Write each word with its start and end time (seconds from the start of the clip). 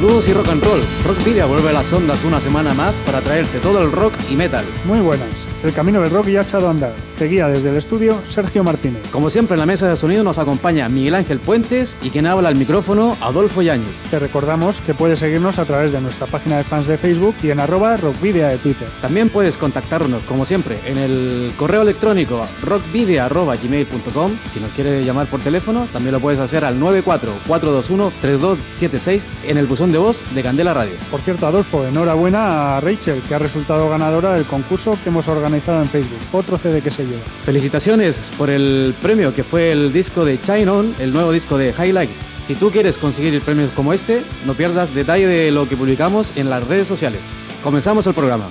Saludos 0.00 0.28
y 0.28 0.32
rock 0.32 0.48
and 0.48 0.64
roll. 0.64 0.80
Rock 1.04 1.22
Video 1.26 1.46
vuelve 1.46 1.68
a 1.68 1.72
las 1.72 1.92
ondas 1.92 2.24
una 2.24 2.40
semana 2.40 2.72
más 2.72 3.02
para 3.02 3.20
traerte 3.20 3.58
todo 3.58 3.82
el 3.82 3.92
rock 3.92 4.14
y 4.30 4.34
metal. 4.34 4.64
Muy 4.86 4.98
buenas. 5.00 5.49
El 5.62 5.74
camino 5.74 6.00
del 6.00 6.10
rock 6.10 6.28
ya 6.28 6.40
ha 6.40 6.42
echado 6.42 6.68
a 6.68 6.70
andar. 6.70 6.94
Te 7.18 7.26
guía 7.26 7.46
desde 7.46 7.68
el 7.68 7.76
estudio 7.76 8.22
Sergio 8.24 8.64
Martínez. 8.64 9.02
Como 9.10 9.28
siempre 9.28 9.56
en 9.56 9.60
la 9.60 9.66
mesa 9.66 9.86
de 9.86 9.96
sonido 9.96 10.24
nos 10.24 10.38
acompaña 10.38 10.88
Miguel 10.88 11.14
Ángel 11.14 11.38
Puentes 11.38 11.98
y 12.00 12.08
quien 12.08 12.26
habla 12.26 12.48
al 12.48 12.56
micrófono 12.56 13.14
Adolfo 13.20 13.60
Yáñez. 13.60 14.04
Te 14.10 14.18
recordamos 14.18 14.80
que 14.80 14.94
puedes 14.94 15.18
seguirnos 15.18 15.58
a 15.58 15.66
través 15.66 15.92
de 15.92 16.00
nuestra 16.00 16.26
página 16.26 16.56
de 16.56 16.64
fans 16.64 16.86
de 16.86 16.96
Facebook 16.96 17.34
y 17.42 17.50
en 17.50 17.60
arroba 17.60 17.98
rockvidea 17.98 18.48
de 18.48 18.56
Twitter. 18.56 18.88
También 19.02 19.28
puedes 19.28 19.58
contactarnos, 19.58 20.24
como 20.24 20.46
siempre, 20.46 20.78
en 20.86 20.96
el 20.96 21.52
correo 21.58 21.82
electrónico 21.82 22.46
rockvidea.gmail.com. 22.62 24.32
Si 24.48 24.60
nos 24.60 24.70
quieres 24.70 25.04
llamar 25.04 25.26
por 25.26 25.40
teléfono, 25.40 25.88
también 25.92 26.14
lo 26.14 26.20
puedes 26.20 26.40
hacer 26.40 26.64
al 26.64 26.80
94-421-3276 26.80 29.28
en 29.44 29.58
el 29.58 29.66
buzón 29.66 29.92
de 29.92 29.98
voz 29.98 30.24
de 30.34 30.42
Candela 30.42 30.72
Radio. 30.72 30.94
Por 31.10 31.20
cierto, 31.20 31.46
Adolfo, 31.46 31.86
enhorabuena 31.86 32.78
a 32.78 32.80
Rachel, 32.80 33.20
que 33.28 33.34
ha 33.34 33.38
resultado 33.38 33.90
ganadora 33.90 34.32
del 34.32 34.46
concurso 34.46 34.96
que 35.04 35.10
hemos 35.10 35.28
organizado 35.28 35.49
en 35.54 35.88
Facebook. 35.88 36.18
Otro 36.32 36.56
CD 36.58 36.80
que 36.80 36.90
se 36.90 37.04
lleva. 37.04 37.22
Felicitaciones 37.44 38.32
por 38.36 38.50
el 38.50 38.94
premio 39.00 39.34
que 39.34 39.42
fue 39.42 39.72
el 39.72 39.92
disco 39.92 40.24
de 40.24 40.40
China 40.40 40.72
On, 40.74 40.94
el 40.98 41.12
nuevo 41.12 41.32
disco 41.32 41.58
de 41.58 41.74
Highlights. 41.76 42.20
Si 42.44 42.54
tú 42.54 42.70
quieres 42.70 42.98
conseguir 42.98 43.34
el 43.34 43.40
premio 43.40 43.68
como 43.74 43.92
este, 43.92 44.22
no 44.46 44.54
pierdas 44.54 44.94
detalle 44.94 45.26
de 45.26 45.50
lo 45.50 45.68
que 45.68 45.76
publicamos 45.76 46.36
en 46.36 46.50
las 46.50 46.66
redes 46.66 46.88
sociales. 46.88 47.20
Comenzamos 47.62 48.06
el 48.06 48.14
programa. 48.14 48.50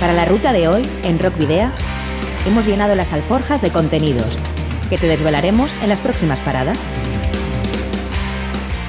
Para 0.00 0.12
la 0.12 0.24
ruta 0.24 0.52
de 0.52 0.68
hoy, 0.68 0.88
en 1.04 1.18
Rock 1.18 1.38
Video, 1.38 1.70
hemos 2.46 2.66
llenado 2.66 2.94
las 2.94 3.12
alforjas 3.12 3.62
de 3.62 3.70
contenidos 3.70 4.36
que 4.90 4.98
te 4.98 5.06
desvelaremos 5.06 5.70
en 5.82 5.88
las 5.88 6.00
próximas 6.00 6.38
paradas. 6.40 6.78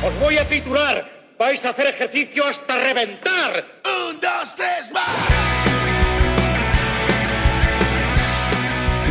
Os 0.06 0.19
voy 0.19 0.38
a 0.38 0.47
titular. 0.47 1.09
Vais 1.38 1.64
a 1.66 1.69
hacer 1.69 1.88
ejercicio 1.88 2.45
hasta 2.45 2.75
reventar. 2.75 3.66
Un, 3.86 4.19
dos, 4.19 4.56
tres, 4.56 4.91
más. 4.91 5.52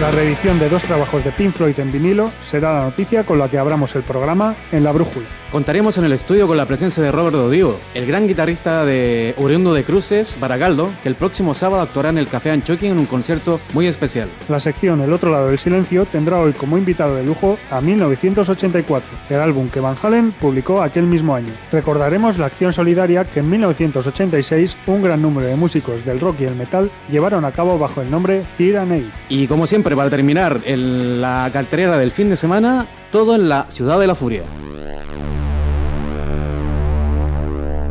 La 0.00 0.10
reedición 0.10 0.58
de 0.58 0.68
dos 0.68 0.82
trabajos 0.82 1.22
de 1.22 1.32
Pink 1.32 1.54
Floyd 1.54 1.78
en 1.78 1.92
vinilo 1.92 2.32
será 2.40 2.72
la 2.72 2.84
noticia 2.84 3.24
con 3.24 3.38
la 3.38 3.48
que 3.48 3.58
abramos 3.58 3.94
el 3.94 4.02
programa 4.02 4.56
en 4.72 4.84
La 4.84 4.92
Brújula. 4.92 5.26
Contaremos 5.52 5.98
en 5.98 6.04
el 6.04 6.12
estudio 6.12 6.46
con 6.46 6.56
la 6.56 6.64
presencia 6.64 7.02
de 7.02 7.12
Robert 7.12 7.36
Rodrigo, 7.36 7.78
el 7.92 8.06
gran 8.06 8.26
guitarrista 8.26 8.86
de 8.86 9.34
oriundo 9.36 9.74
de 9.74 9.84
Cruces, 9.84 10.38
Baragaldo, 10.40 10.90
que 11.02 11.10
el 11.10 11.14
próximo 11.14 11.52
sábado 11.52 11.82
actuará 11.82 12.08
en 12.08 12.16
el 12.16 12.26
Café 12.26 12.50
Anchoqui 12.52 12.86
en 12.86 12.98
un 12.98 13.04
concierto 13.04 13.60
muy 13.74 13.86
especial. 13.86 14.30
La 14.48 14.60
sección 14.60 15.02
El 15.02 15.12
otro 15.12 15.30
lado 15.30 15.48
del 15.48 15.58
silencio 15.58 16.06
tendrá 16.06 16.40
hoy 16.40 16.54
como 16.54 16.78
invitado 16.78 17.16
de 17.16 17.22
lujo 17.22 17.58
a 17.70 17.82
1984, 17.82 19.11
el 19.28 19.40
álbum 19.40 19.68
que 19.68 19.80
Van 19.80 19.96
Halen 20.02 20.33
publicó 20.33 20.80
aquel 20.80 21.05
mismo 21.05 21.34
año. 21.34 21.52
Recordaremos 21.70 22.38
la 22.38 22.46
acción 22.46 22.72
solidaria 22.72 23.27
que 23.27 23.40
en 23.40 23.50
1986 23.50 24.78
un 24.86 25.02
gran 25.02 25.20
número 25.20 25.48
de 25.48 25.56
músicos 25.56 26.02
del 26.06 26.18
rock 26.18 26.40
y 26.40 26.44
el 26.44 26.56
metal 26.56 26.90
llevaron 27.11 27.44
a 27.44 27.52
cabo 27.52 27.78
bajo 27.78 28.00
el 28.00 28.11
nombre 28.11 28.42
Aid. 28.58 29.05
Y 29.28 29.46
como 29.46 29.67
siempre, 29.67 29.81
para 29.82 30.10
terminar 30.10 30.60
en 30.64 31.20
la 31.20 31.50
cartelera 31.52 31.98
del 31.98 32.10
fin 32.10 32.28
de 32.28 32.36
semana, 32.36 32.86
todo 33.10 33.34
en 33.34 33.48
la 33.48 33.66
Ciudad 33.68 33.98
de 33.98 34.06
la 34.06 34.14
Furia. 34.14 34.42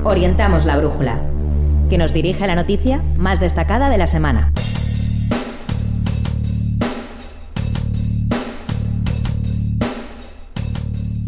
Orientamos 0.04 0.66
la 0.66 0.78
brújula, 0.78 1.22
que 1.90 1.98
nos 1.98 2.14
dirige 2.14 2.44
a 2.44 2.48
la 2.48 2.56
noticia 2.56 3.04
más 3.18 3.40
destacada 3.40 3.90
de 3.90 3.98
la 3.98 4.08
semana. 4.08 4.52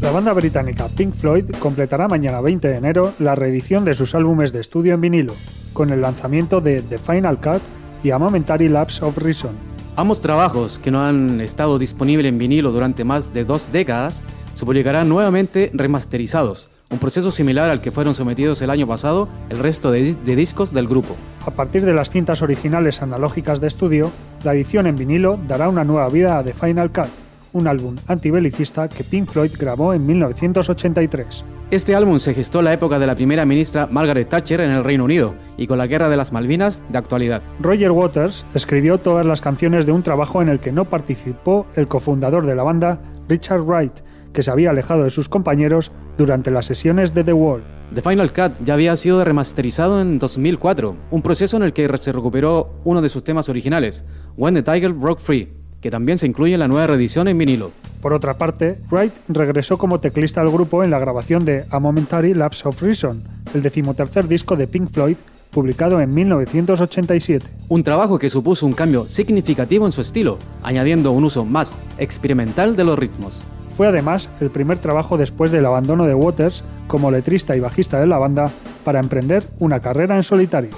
La 0.02 0.12
banda 0.12 0.34
británica 0.34 0.88
Pink 0.98 1.14
Floyd 1.14 1.50
completará 1.60 2.08
mañana 2.08 2.42
20 2.42 2.68
de 2.68 2.76
enero 2.76 3.14
la 3.20 3.36
reedición 3.36 3.86
de 3.86 3.94
sus 3.94 4.16
álbumes 4.16 4.52
de 4.52 4.60
estudio 4.60 4.96
en 4.96 5.02
vinilo, 5.02 5.34
con 5.72 5.92
el 5.92 6.02
lanzamiento 6.02 6.60
de 6.60 6.82
The 6.82 6.98
Final 6.98 7.40
Cut 7.40 7.62
y 8.04 8.12
A 8.12 8.18
Momentary 8.18 8.68
Lapse 8.68 9.04
of 9.06 9.18
Reason. 9.18 9.73
Ambos 9.96 10.22
trabajos, 10.22 10.80
que 10.80 10.90
no 10.90 11.06
han 11.06 11.40
estado 11.40 11.78
disponibles 11.78 12.28
en 12.28 12.40
vinilo 12.40 12.72
durante 12.72 13.04
más 13.04 13.32
de 13.32 13.46
dos 13.46 13.72
décadas, 13.72 14.24
se 14.54 14.66
publicarán 14.66 15.08
nuevamente 15.08 15.70
remasterizados, 15.72 16.68
un 16.90 16.98
proceso 16.98 17.30
similar 17.30 17.70
al 17.70 17.80
que 17.80 17.92
fueron 17.92 18.16
sometidos 18.16 18.60
el 18.64 18.72
año 18.72 18.88
pasado 18.88 19.30
el 19.50 19.60
resto 19.60 19.92
de, 19.92 20.16
de, 20.16 20.36
discos 20.36 20.74
del 20.74 20.88
grupo. 20.88 21.16
A 21.46 21.52
partir 21.52 21.86
de 21.86 21.94
las 21.94 22.10
cintas 22.10 22.42
originales 22.42 23.04
analógicas 23.04 23.62
de 23.62 23.68
estudio, 23.68 24.12
la 24.44 24.56
edición 24.56 24.88
en 24.88 24.98
vinilo 24.98 25.40
dará 25.46 25.70
una 25.70 25.84
nueva 25.84 26.10
vida 26.10 26.40
a 26.40 26.44
The 26.44 26.54
Final 26.54 26.92
Cut, 26.92 27.10
un 27.54 27.68
álbum 27.68 27.96
antibelicista 28.08 28.90
que 28.90 29.04
Pink 29.04 29.30
Floyd 29.30 29.52
grabó 29.58 29.94
en 29.94 30.06
1983. 30.06 31.46
Este 31.72 31.96
álbum 31.96 32.20
se 32.20 32.34
gestó 32.36 32.60
en 32.60 32.66
la 32.66 32.74
época 32.74 33.00
de 33.00 33.08
la 33.08 33.16
primera 33.16 33.46
ministra 33.46 33.88
Margaret 33.88 34.30
Thatcher 34.30 34.62
en 34.62 34.70
el 34.70 34.84
Reino 34.84 35.06
Unido 35.06 35.34
y 35.58 35.66
con 35.66 35.80
la 35.80 35.88
Guerra 35.88 36.10
de 36.10 36.18
las 36.18 36.32
Malvinas 36.32 36.84
de 36.90 36.98
actualidad. 37.00 37.42
Roger 37.60 37.92
Waters 37.92 38.46
escribió 38.54 39.00
todas 39.00 39.26
las 39.26 39.42
canciones 39.42 39.86
de 39.86 39.92
un 39.92 40.04
trabajo 40.04 40.42
en 40.42 40.50
el 40.50 40.60
que 40.60 40.72
no 40.72 40.86
participó 40.86 41.66
el 41.76 41.88
cofundador 41.88 42.46
de 42.46 42.56
la 42.56 42.62
banda, 42.62 43.02
Richard 43.28 43.62
Wright, 43.62 44.02
que 44.34 44.42
se 44.42 44.52
había 44.52 44.72
alejado 44.72 45.04
de 45.04 45.10
sus 45.10 45.30
compañeros 45.30 45.92
durante 46.18 46.52
las 46.52 46.66
sesiones 46.66 47.14
de 47.14 47.24
The 47.24 47.34
Wall. 47.34 47.64
The 47.94 48.02
Final 48.02 48.34
Cut 48.34 48.64
ya 48.64 48.74
había 48.74 48.96
sido 48.96 49.24
remasterizado 49.24 50.02
en 50.02 50.20
2004, 50.20 50.96
un 51.12 51.22
proceso 51.22 51.58
en 51.58 51.64
el 51.64 51.74
que 51.74 51.90
se 51.98 52.12
recuperó 52.12 52.74
uno 52.84 53.02
de 53.02 53.10
sus 53.10 53.24
temas 53.24 53.50
originales, 53.50 54.06
When 54.36 54.56
the 54.56 54.64
Tiger 54.64 54.94
Broke 54.94 55.22
Free, 55.22 55.63
que 55.84 55.92
también 55.92 56.18
se 56.18 56.26
incluye 56.26 56.54
en 56.54 56.62
la 56.62 56.70
nueva 56.70 56.88
reedición 56.88 57.28
en 57.28 57.38
vinilo. 57.38 57.72
Por 58.02 58.14
otra 58.14 58.36
parte, 58.36 58.80
Wright 58.90 59.12
regresó 59.28 59.78
como 59.78 60.00
teclista 60.00 60.40
al 60.40 60.50
grupo 60.50 60.82
en 60.82 60.90
la 60.90 60.98
grabación 60.98 61.44
de 61.44 61.66
A 61.70 61.80
Momentary 61.80 62.34
Lapse 62.34 62.66
of 62.66 62.82
Reason, 62.82 63.22
el 63.54 63.62
decimotercer 63.62 64.30
disco 64.30 64.56
de 64.56 64.68
Pink 64.68 64.90
Floyd, 64.90 65.18
publicado 65.52 66.00
en 66.00 66.14
1987. 66.14 67.46
Un 67.68 67.84
trabajo 67.84 68.18
que 68.18 68.30
supuso 68.30 68.66
un 68.66 68.72
cambio 68.72 69.10
significativo 69.10 69.86
en 69.86 69.92
su 69.92 70.00
estilo, 70.00 70.40
añadiendo 70.64 71.12
un 71.12 71.26
uso 71.26 71.44
más 71.44 71.78
experimental 71.98 72.78
de 72.78 72.86
los 72.86 72.98
ritmos. 72.98 73.44
Fue 73.76 73.88
además 73.88 74.30
el 74.40 74.52
primer 74.52 74.78
trabajo 74.78 75.18
después 75.18 75.52
del 75.52 75.66
abandono 75.66 76.06
de 76.06 76.16
Waters 76.16 76.64
como 76.88 77.12
letrista 77.12 77.58
y 77.58 77.60
bajista 77.60 78.00
de 78.00 78.08
la 78.08 78.20
banda 78.20 78.50
para 78.86 79.02
emprender 79.02 79.44
una 79.60 79.82
carrera 79.82 80.16
en 80.16 80.24
solitario. 80.24 80.72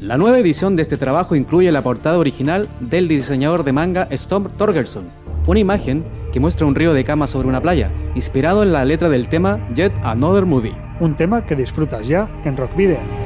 La 0.00 0.18
nueva 0.18 0.38
edición 0.38 0.76
de 0.76 0.82
este 0.82 0.98
trabajo 0.98 1.34
incluye 1.36 1.72
la 1.72 1.80
portada 1.80 2.18
original 2.18 2.68
del 2.80 3.08
diseñador 3.08 3.64
de 3.64 3.72
manga 3.72 4.06
Storm 4.10 4.50
Torgerson, 4.58 5.04
una 5.46 5.58
imagen 5.58 6.04
que 6.34 6.38
muestra 6.38 6.66
un 6.66 6.74
río 6.74 6.92
de 6.92 7.02
cama 7.02 7.26
sobre 7.26 7.48
una 7.48 7.62
playa, 7.62 7.90
inspirado 8.14 8.62
en 8.62 8.74
la 8.74 8.84
letra 8.84 9.08
del 9.08 9.30
tema 9.30 9.66
Yet 9.74 9.94
Another 10.02 10.44
Movie. 10.44 10.76
Un 11.00 11.16
tema 11.16 11.46
que 11.46 11.56
disfrutas 11.56 12.06
ya 12.06 12.28
en 12.44 12.58
Rock 12.58 12.76
Video. 12.76 13.25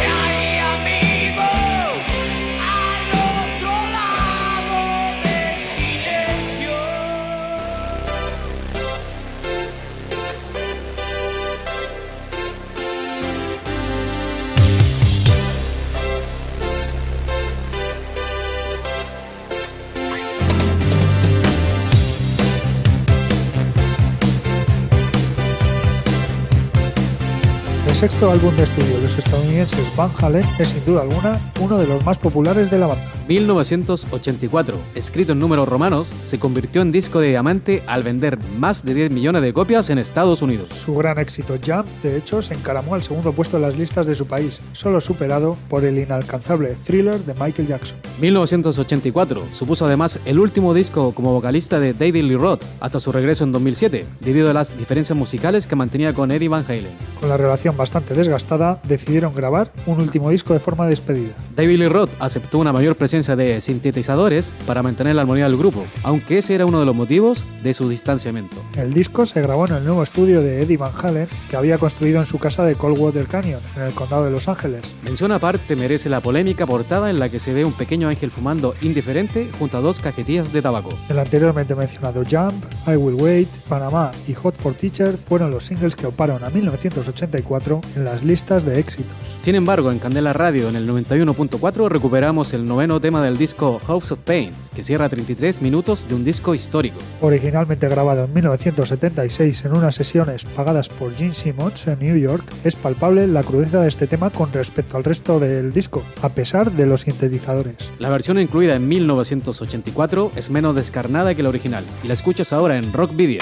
Sexto 28.21 28.31
álbum 28.31 28.55
de 28.55 28.63
estudio 28.63 28.97
de 28.97 29.01
los 29.01 29.17
estadounidenses 29.17 29.95
Van 29.95 30.11
Halen 30.21 30.45
es 30.59 30.67
sin 30.67 30.85
duda 30.85 31.01
alguna 31.01 31.39
uno 31.59 31.77
de 31.79 31.87
los 31.87 32.05
más 32.05 32.19
populares 32.19 32.69
de 32.69 32.77
la 32.77 32.85
banda. 32.85 33.03
1984, 33.31 34.77
escrito 34.93 35.31
en 35.31 35.39
números 35.39 35.69
romanos, 35.69 36.13
se 36.25 36.37
convirtió 36.37 36.81
en 36.81 36.91
disco 36.91 37.21
de 37.21 37.29
diamante 37.29 37.81
al 37.87 38.03
vender 38.03 38.37
más 38.59 38.83
de 38.83 38.93
10 38.93 39.11
millones 39.11 39.41
de 39.41 39.53
copias 39.53 39.89
en 39.89 39.99
Estados 39.99 40.41
Unidos. 40.41 40.67
Su 40.71 40.95
gran 40.95 41.17
éxito 41.17 41.57
Jump, 41.65 41.87
de 42.03 42.17
hecho, 42.17 42.41
se 42.41 42.55
encaramó 42.55 42.93
al 42.93 43.03
segundo 43.03 43.31
puesto 43.31 43.55
en 43.55 43.63
las 43.63 43.77
listas 43.77 44.05
de 44.05 44.15
su 44.15 44.25
país, 44.27 44.59
solo 44.73 44.99
superado 44.99 45.57
por 45.69 45.85
el 45.85 45.97
inalcanzable 45.97 46.75
Thriller 46.85 47.19
de 47.19 47.33
Michael 47.35 47.69
Jackson. 47.69 47.97
1984 48.19 49.43
supuso 49.53 49.85
además 49.85 50.19
el 50.25 50.37
último 50.37 50.73
disco 50.73 51.13
como 51.13 51.31
vocalista 51.31 51.79
de 51.79 51.93
David 51.93 52.25
Lee 52.25 52.35
Roth 52.35 52.63
hasta 52.81 52.99
su 52.99 53.13
regreso 53.13 53.45
en 53.45 53.53
2007, 53.53 54.05
debido 54.19 54.49
a 54.49 54.53
las 54.53 54.77
diferencias 54.77 55.17
musicales 55.17 55.67
que 55.67 55.77
mantenía 55.77 56.13
con 56.13 56.31
Eddie 56.31 56.49
Van 56.49 56.65
Halen. 56.67 56.91
Con 57.21 57.29
la 57.29 57.37
relación 57.37 57.77
bastante 57.77 58.13
desgastada, 58.13 58.81
decidieron 58.83 59.33
grabar 59.33 59.71
un 59.85 60.01
último 60.01 60.31
disco 60.31 60.53
de 60.53 60.59
forma 60.59 60.85
despedida. 60.87 61.33
David 61.55 61.79
Lee 61.79 61.87
Roth 61.87 62.09
aceptó 62.19 62.59
una 62.59 62.73
mayor 62.73 62.97
presencia 62.97 63.20
de 63.27 63.61
sintetizadores 63.61 64.51
para 64.65 64.83
mantener 64.83 65.15
la 65.15 65.21
armonía 65.21 65.45
del 65.45 65.57
grupo, 65.57 65.85
aunque 66.03 66.39
ese 66.39 66.55
era 66.55 66.65
uno 66.65 66.79
de 66.79 66.85
los 66.85 66.95
motivos 66.95 67.45
de 67.63 67.73
su 67.73 67.87
distanciamiento. 67.87 68.57
El 68.75 68.93
disco 68.93 69.25
se 69.25 69.41
grabó 69.41 69.67
en 69.67 69.75
el 69.75 69.85
nuevo 69.85 70.03
estudio 70.03 70.41
de 70.41 70.61
Eddie 70.61 70.77
Van 70.77 70.91
Halen 71.01 71.27
que 71.49 71.55
había 71.55 71.77
construido 71.77 72.19
en 72.19 72.25
su 72.25 72.39
casa 72.39 72.65
de 72.65 72.75
Coldwater 72.75 73.27
Canyon, 73.27 73.61
en 73.77 73.83
el 73.83 73.93
condado 73.93 74.25
de 74.25 74.31
Los 74.31 74.47
Ángeles. 74.47 74.81
Mención 75.03 75.31
aparte 75.31 75.75
merece 75.75 76.09
la 76.09 76.21
polémica 76.21 76.65
portada 76.65 77.09
en 77.09 77.19
la 77.19 77.29
que 77.29 77.39
se 77.39 77.53
ve 77.53 77.65
un 77.65 77.73
pequeño 77.73 78.09
ángel 78.09 78.31
fumando 78.31 78.73
indiferente 78.81 79.49
junto 79.59 79.77
a 79.77 79.81
dos 79.81 79.99
cajetillas 79.99 80.51
de 80.51 80.61
tabaco. 80.61 80.89
El 81.09 81.19
anteriormente 81.19 81.75
mencionado 81.75 82.23
Jump, 82.29 82.63
I 82.87 82.95
Will 82.95 83.15
Wait, 83.15 83.49
Panamá 83.67 84.11
y 84.27 84.33
Hot 84.33 84.55
for 84.55 84.73
Teacher 84.73 85.17
fueron 85.17 85.51
los 85.51 85.65
singles 85.65 85.95
que 85.95 86.07
oparon 86.07 86.43
a 86.43 86.49
1984 86.49 87.81
en 87.95 88.05
las 88.05 88.23
listas 88.23 88.65
de 88.65 88.79
éxitos. 88.79 89.11
Sin 89.39 89.55
embargo, 89.55 89.91
en 89.91 89.99
Candela 89.99 90.33
Radio 90.33 90.69
en 90.69 90.75
el 90.75 90.87
91.4 90.87 91.89
recuperamos 91.89 92.53
el 92.53 92.65
noveno 92.65 92.99
tema 93.01 93.23
del 93.23 93.37
disco 93.37 93.81
House 93.87 94.11
of 94.11 94.19
Pain, 94.19 94.53
que 94.73 94.83
cierra 94.83 95.09
33 95.09 95.61
minutos 95.61 96.07
de 96.07 96.15
un 96.15 96.23
disco 96.23 96.55
histórico. 96.55 96.97
Originalmente 97.19 97.89
grabado 97.89 98.25
en 98.25 98.33
1976 98.33 99.65
en 99.65 99.75
unas 99.75 99.95
sesiones 99.95 100.45
pagadas 100.45 100.87
por 100.89 101.13
Gene 101.15 101.33
Simmons 101.33 101.87
en 101.87 101.99
New 101.99 102.17
York, 102.17 102.45
es 102.63 102.75
palpable 102.75 103.27
la 103.27 103.43
crudeza 103.43 103.81
de 103.81 103.87
este 103.87 104.07
tema 104.07 104.29
con 104.29 104.53
respecto 104.53 104.97
al 104.97 105.03
resto 105.03 105.39
del 105.39 105.73
disco, 105.73 106.03
a 106.21 106.29
pesar 106.29 106.71
de 106.71 106.85
los 106.85 107.01
sintetizadores. 107.01 107.75
La 107.99 108.09
versión 108.09 108.39
incluida 108.39 108.75
en 108.75 108.87
1984 108.87 110.31
es 110.35 110.49
menos 110.49 110.75
descarnada 110.75 111.35
que 111.35 111.43
la 111.43 111.49
original, 111.49 111.83
y 112.03 112.07
la 112.07 112.13
escuchas 112.13 112.53
ahora 112.53 112.77
en 112.77 112.93
Rock 112.93 113.15
Video. 113.15 113.41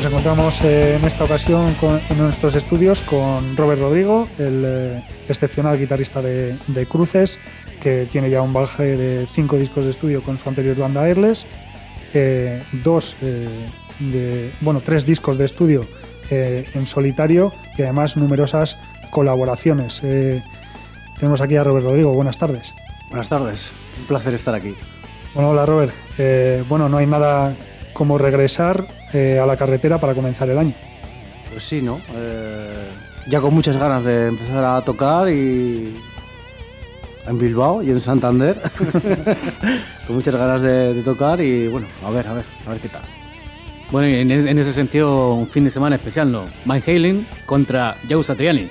Nos 0.00 0.06
encontramos 0.12 0.62
eh, 0.62 0.94
en 0.96 1.04
esta 1.04 1.24
ocasión 1.24 1.74
con- 1.74 2.00
en 2.08 2.16
nuestros 2.16 2.54
estudios 2.54 3.02
con 3.02 3.54
Robert 3.54 3.82
Rodrigo, 3.82 4.26
el 4.38 4.62
eh, 4.66 5.04
excepcional 5.28 5.78
guitarrista 5.78 6.22
de, 6.22 6.56
de 6.68 6.86
Cruces, 6.86 7.38
que 7.82 8.08
tiene 8.10 8.30
ya 8.30 8.40
un 8.40 8.54
bagaje 8.54 8.96
de 8.96 9.26
cinco 9.26 9.58
discos 9.58 9.84
de 9.84 9.90
estudio 9.90 10.22
con 10.22 10.38
su 10.38 10.48
anterior 10.48 10.74
banda 10.78 11.02
Airless, 11.02 11.44
eh, 12.14 12.62
dos, 12.82 13.14
eh, 13.20 13.46
de, 13.98 14.50
bueno, 14.62 14.80
tres 14.82 15.04
discos 15.04 15.36
de 15.36 15.44
estudio 15.44 15.86
en 16.30 16.86
solitario 16.86 17.52
y 17.76 17.82
además 17.82 18.16
numerosas 18.16 18.78
colaboraciones. 19.10 20.00
Tenemos 21.18 21.42
aquí 21.42 21.56
a 21.56 21.62
Robert 21.64 21.84
Rodrigo, 21.84 22.14
buenas 22.14 22.38
tardes. 22.38 22.72
Buenas 23.10 23.28
tardes, 23.28 23.70
un 23.98 24.06
placer 24.06 24.32
estar 24.32 24.54
aquí. 24.54 24.74
Bueno, 25.34 25.50
hola 25.50 25.66
Robert. 25.66 25.92
Bueno, 26.70 26.88
no 26.88 26.96
hay 26.96 27.06
nada 27.06 27.52
como 28.00 28.16
regresar 28.16 28.86
eh, 29.12 29.38
a 29.38 29.44
la 29.44 29.58
carretera 29.58 29.98
para 29.98 30.14
comenzar 30.14 30.48
el 30.48 30.56
año. 30.58 30.72
Pues 31.50 31.62
sí, 31.64 31.82
¿no? 31.82 32.00
Eh, 32.14 32.88
ya 33.28 33.42
con 33.42 33.52
muchas 33.52 33.76
ganas 33.76 34.02
de 34.04 34.28
empezar 34.28 34.64
a 34.64 34.80
tocar 34.80 35.28
y 35.28 35.98
en 37.26 37.38
Bilbao 37.38 37.82
y 37.82 37.90
en 37.90 38.00
Santander. 38.00 38.58
con 40.06 40.16
muchas 40.16 40.34
ganas 40.34 40.62
de, 40.62 40.94
de 40.94 41.02
tocar 41.02 41.42
y 41.42 41.68
bueno, 41.68 41.88
a 42.02 42.08
ver, 42.10 42.26
a 42.26 42.32
ver, 42.32 42.46
a 42.66 42.70
ver 42.70 42.80
qué 42.80 42.88
tal. 42.88 43.02
Bueno, 43.90 44.08
y 44.08 44.14
en, 44.14 44.30
en 44.30 44.58
ese 44.58 44.72
sentido, 44.72 45.34
un 45.34 45.46
fin 45.46 45.64
de 45.64 45.70
semana 45.70 45.96
especial, 45.96 46.32
¿no? 46.32 46.44
Van 46.64 46.82
Halen 46.86 47.26
contra 47.44 47.96
Joe 48.08 48.24
Satriani. 48.24 48.66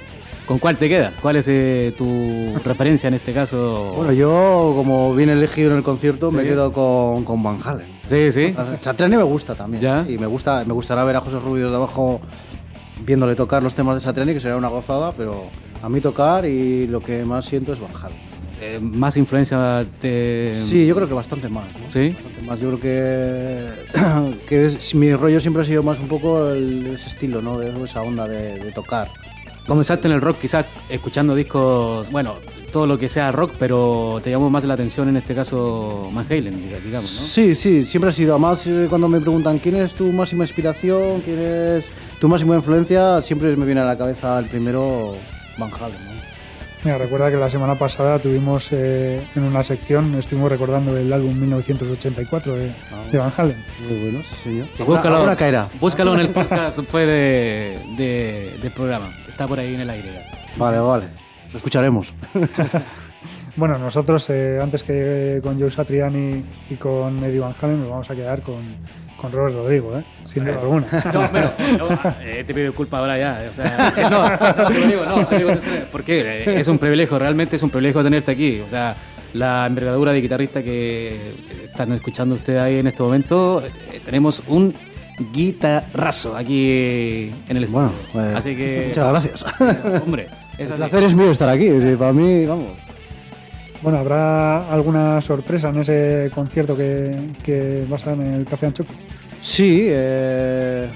¿Con 0.47 0.57
cuál 0.57 0.75
te 0.77 0.89
queda? 0.89 1.13
¿Cuál 1.21 1.35
es 1.35 1.45
eh, 1.49 1.93
tu 1.95 2.51
referencia 2.65 3.09
en 3.09 3.13
este 3.13 3.31
caso? 3.31 3.93
Bueno, 3.95 4.11
yo 4.11 4.73
como 4.75 5.13
bien 5.13 5.29
elegido 5.29 5.69
en 5.69 5.77
el 5.77 5.83
concierto 5.83 6.31
me 6.31 6.41
Sí. 6.41 6.47
quedo 6.47 6.73
con, 6.73 7.23
con 7.23 7.43
Van 7.43 7.59
Halen. 7.63 7.98
Sí, 8.09 8.31
sí. 8.31 8.55
Satriani 8.81 9.17
me 9.17 9.23
gusta 9.23 9.53
también. 9.55 9.81
Ya. 9.83 10.05
Y 10.07 10.17
me 10.17 10.25
gusta, 10.27 10.63
me 10.65 10.73
gustará 10.73 11.03
ver 11.03 11.15
a 11.15 11.21
José 11.21 11.39
Rubio 11.39 11.69
de 11.69 11.75
abajo 11.75 12.19
viéndole 13.05 13.35
tocar 13.35 13.63
los 13.63 13.75
temas 13.75 13.95
de 13.95 14.01
Satriani, 14.01 14.33
que 14.33 14.39
será 14.39 14.57
una 14.57 14.67
gozada, 14.67 15.11
pero 15.11 15.45
a 15.81 15.89
mí 15.89 16.01
tocar 16.01 16.45
y 16.45 16.87
lo 16.87 16.99
que 17.01 17.23
más 17.25 17.45
siento 17.45 17.73
es 17.73 17.79
Halen. 17.79 18.29
Eh, 18.61 18.77
más 18.81 19.15
influencia 19.15 19.85
te... 20.01 20.57
Sí, 20.61 20.85
yo 20.85 20.93
creo 20.93 21.07
que 21.07 21.13
bastante 21.13 21.47
más. 21.47 21.67
¿no? 21.77 21.89
¿Sí? 21.89 22.09
Bastante 22.09 22.41
más. 22.41 22.59
Yo 22.59 22.67
creo 22.77 22.79
que, 22.81 24.39
que 24.49 24.65
es- 24.65 24.93
mi 24.95 25.13
rollo 25.15 25.39
siempre 25.39 25.63
ha 25.63 25.65
sido 25.65 25.81
más 25.81 25.99
un 26.01 26.09
poco 26.09 26.49
el- 26.49 26.87
ese 26.87 27.07
estilo, 27.07 27.41
¿no? 27.41 27.61
Esa 27.61 28.01
onda 28.01 28.27
de, 28.27 28.59
de 28.59 28.71
tocar. 28.73 29.07
Comenzaste 29.65 30.07
en 30.09 30.15
el 30.15 30.19
rock 30.21 30.39
quizás 30.41 30.65
escuchando 30.89 31.35
discos, 31.35 32.11
bueno, 32.11 32.35
todo 32.71 32.87
lo 32.87 32.97
que 32.97 33.09
sea 33.09 33.31
rock, 33.31 33.53
pero 33.59 34.19
te 34.23 34.29
llamó 34.31 34.49
más 34.49 34.63
la 34.65 34.73
atención 34.75 35.09
en 35.09 35.17
este 35.17 35.35
caso 35.35 36.09
Van 36.13 36.25
Halen, 36.29 36.55
diga- 36.55 36.79
digamos, 36.79 37.03
¿no? 37.13 37.21
Sí, 37.27 37.55
sí, 37.55 37.85
siempre 37.85 38.09
ha 38.09 38.13
sido. 38.13 38.33
Además, 38.33 38.65
eh, 38.67 38.85
cuando 38.89 39.07
me 39.07 39.19
preguntan 39.19 39.59
quién 39.59 39.75
es 39.75 39.93
tu 39.95 40.11
máxima 40.11 40.43
inspiración, 40.43 41.21
quién 41.21 41.39
es 41.39 41.89
tu 42.19 42.27
máxima 42.27 42.55
influencia, 42.55 43.21
siempre 43.21 43.55
me 43.55 43.65
viene 43.65 43.81
a 43.81 43.85
la 43.85 43.97
cabeza 43.97 44.37
el 44.39 44.45
primero 44.45 45.15
Van 45.57 45.71
Halen. 45.73 46.05
¿no? 46.05 46.19
Mira, 46.81 46.97
recuerda 46.97 47.29
que 47.29 47.35
la 47.35 47.49
semana 47.49 47.77
pasada 47.77 48.19
tuvimos 48.19 48.69
eh, 48.71 49.19
en 49.35 49.43
una 49.43 49.63
sección, 49.63 50.15
estuvimos 50.15 50.49
recordando 50.49 50.95
el 50.97 51.11
álbum 51.11 51.37
1984 51.37 52.55
de, 52.55 52.71
de 53.11 53.17
Van 53.17 53.33
Halen. 53.35 53.57
Muy 53.89 53.97
bueno, 53.99 54.19
sí, 54.23 54.35
señor. 54.43 54.67
Sí, 54.75 54.83
búscalo, 54.83 55.15
alguna 55.17 55.35
caerá. 55.35 55.67
búscalo 55.81 56.13
en 56.13 56.21
el 56.21 56.29
podcast 56.33 56.77
después 56.77 57.05
de, 57.05 57.77
de- 57.97 58.57
del 58.61 58.71
programa. 58.71 59.11
Está 59.27 59.45
por 59.45 59.59
ahí 59.59 59.75
en 59.75 59.81
el 59.81 59.89
aire. 59.89 60.09
ya. 60.13 60.39
Vale, 60.55 60.77
vale. 60.79 61.05
Lo 61.51 61.57
escucharemos. 61.57 62.13
Bueno, 63.55 63.77
nosotros 63.77 64.29
eh, 64.29 64.57
antes 64.61 64.83
que 64.83 65.41
con 65.43 65.59
Joe 65.59 65.69
Satriani 65.69 66.41
y 66.69 66.75
con 66.75 67.21
Eddie 67.21 67.39
Van 67.39 67.53
Halen 67.59 67.81
nos 67.81 67.89
vamos 67.89 68.09
a 68.09 68.15
quedar 68.15 68.41
con, 68.41 68.63
con 69.17 69.33
Robert 69.33 69.53
Rodrigo, 69.53 69.97
¿eh? 69.97 70.03
sin 70.23 70.45
duda 70.45 70.59
alguna. 70.61 70.85
No, 71.13 71.29
pero 71.29 71.53
no, 71.77 72.13
eh, 72.21 72.43
te 72.45 72.53
pido 72.53 72.67
disculpas 72.67 72.99
ahora 73.01 73.17
ya. 73.17 73.49
O 73.51 73.53
sea, 73.53 73.93
no, 74.09 74.63
no, 74.63 74.69
digo, 74.87 75.03
no, 75.05 75.27
porque 75.91 76.43
eh, 76.45 76.59
es 76.59 76.67
un 76.69 76.77
privilegio, 76.77 77.19
realmente 77.19 77.57
es 77.57 77.63
un 77.63 77.69
privilegio 77.69 78.01
tenerte 78.01 78.31
aquí. 78.31 78.61
O 78.61 78.69
sea, 78.69 78.95
la 79.33 79.65
envergadura 79.65 80.13
de 80.13 80.21
guitarrista 80.21 80.63
que 80.63 81.17
están 81.65 81.91
escuchando 81.91 82.35
ustedes 82.35 82.61
ahí 82.61 82.79
en 82.79 82.87
este 82.87 83.03
momento, 83.03 83.61
eh, 83.65 83.99
tenemos 84.03 84.41
un 84.47 84.73
guitarrazo 85.33 86.37
aquí 86.37 87.31
en 87.47 87.57
el 87.57 87.63
estudio. 87.65 87.91
Bueno, 88.13 88.29
eh, 88.29 88.33
Así 88.37 88.55
que. 88.55 88.83
muchas 88.87 89.09
gracias. 89.09 89.45
Hombre, 90.05 90.27
es 90.59 90.69
El 90.69 90.75
placer 90.75 91.03
es 91.03 91.15
mío 91.15 91.31
estar 91.31 91.49
aquí. 91.49 91.67
sí, 91.67 91.95
Para 91.97 92.13
mí, 92.13 92.45
vamos. 92.45 92.71
Bueno, 93.81 93.97
¿habrá 93.97 94.71
alguna 94.71 95.21
sorpresa 95.21 95.69
en 95.69 95.77
ese 95.77 96.29
concierto 96.35 96.75
que, 96.75 97.15
que 97.41 97.85
vas 97.89 98.05
a 98.05 98.11
dar 98.15 98.27
en 98.27 98.33
el 98.33 98.45
Café 98.45 98.65
Anchoqui? 98.67 98.93
Sí, 99.39 99.85
eh, 99.87 100.89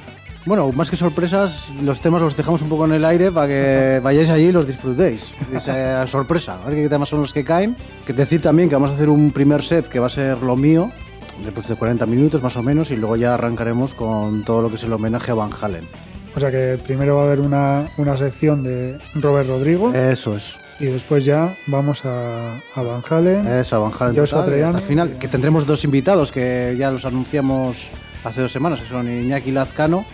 bueno, 0.45 0.69
más 0.73 0.89
que 0.89 0.97
sorpresas, 0.97 1.71
los 1.82 2.02
temas 2.02 2.21
los 2.21 2.36
dejamos 2.36 2.62
un 2.62 2.67
poco 2.67 2.84
en 2.84 2.91
el 2.91 3.06
aire 3.06 3.32
para 3.32 3.47
que 3.47 4.02
vayáis 4.04 4.30
allí 4.30 4.47
y 4.47 4.52
los 4.52 4.67
disfrutéis. 4.67 5.34
Esa 5.54 6.06
sorpresa, 6.08 6.58
a 6.62 6.69
ver 6.69 6.76
qué 6.76 6.89
temas 6.89 7.08
son 7.08 7.21
los 7.21 7.32
que 7.32 7.45
caen. 7.45 7.78
Que 8.06 8.12
decir 8.12 8.41
también 8.41 8.67
que 8.67 8.76
vamos 8.76 8.91
a 8.91 8.95
hacer 8.95 9.08
un 9.08 9.32
primer 9.32 9.63
set 9.63 9.88
que 9.88 9.99
va 9.99 10.08
a 10.08 10.10
ser 10.10 10.39
lo 10.39 10.58
mío, 10.58 10.91
después 11.41 11.65
de 11.69 11.76
40 11.76 12.06
minutos 12.06 12.43
más 12.43 12.58
o 12.58 12.63
menos, 12.63 12.91
y 12.91 12.97
luego 12.97 13.15
ya 13.15 13.34
arrancaremos 13.36 13.93
con 13.93 14.43
todo 14.43 14.62
lo 14.62 14.67
que 14.67 14.76
es 14.76 14.84
el 14.84 14.91
homenaje 14.91 15.32
a 15.32 15.36
Van 15.36 15.52
Halen. 15.62 15.86
O 16.36 16.39
sea 16.39 16.50
que 16.50 16.80
primero 16.84 17.15
va 17.17 17.24
a 17.24 17.26
haber 17.28 17.39
una, 17.39 17.86
una 17.98 18.17
sección 18.17 18.63
de 18.63 18.98
Robert 19.13 19.48
Rodrigo 19.48 19.93
Eso 19.93 20.36
es, 20.36 20.60
y 20.80 20.86
después 20.86 21.24
ya 21.26 21.56
vamos 21.67 22.06
a, 22.06 22.56
a 22.74 22.82
Van 22.82 23.04
Halen. 23.08 23.48
eso, 23.48 23.82
Van 23.82 23.91
Halen. 23.98 24.15
Joshua 24.17 24.43
total, 24.43 24.63
hasta 24.63 24.78
el 24.80 24.84
final, 24.84 25.17
que 25.19 25.28
tendremos 25.28 25.65
dos 25.67 25.84
invitados 25.84 26.32
que 26.32 26.76
ya 26.78 26.89
los 26.91 27.06
anunciamos 27.06 27.91
hace 28.24 28.41
dos 28.41 28.52
semanas, 28.52 28.82
que 28.82 28.88
son 28.88 29.12
Iñaki 29.12 29.52
Lazcano, 29.52 30.06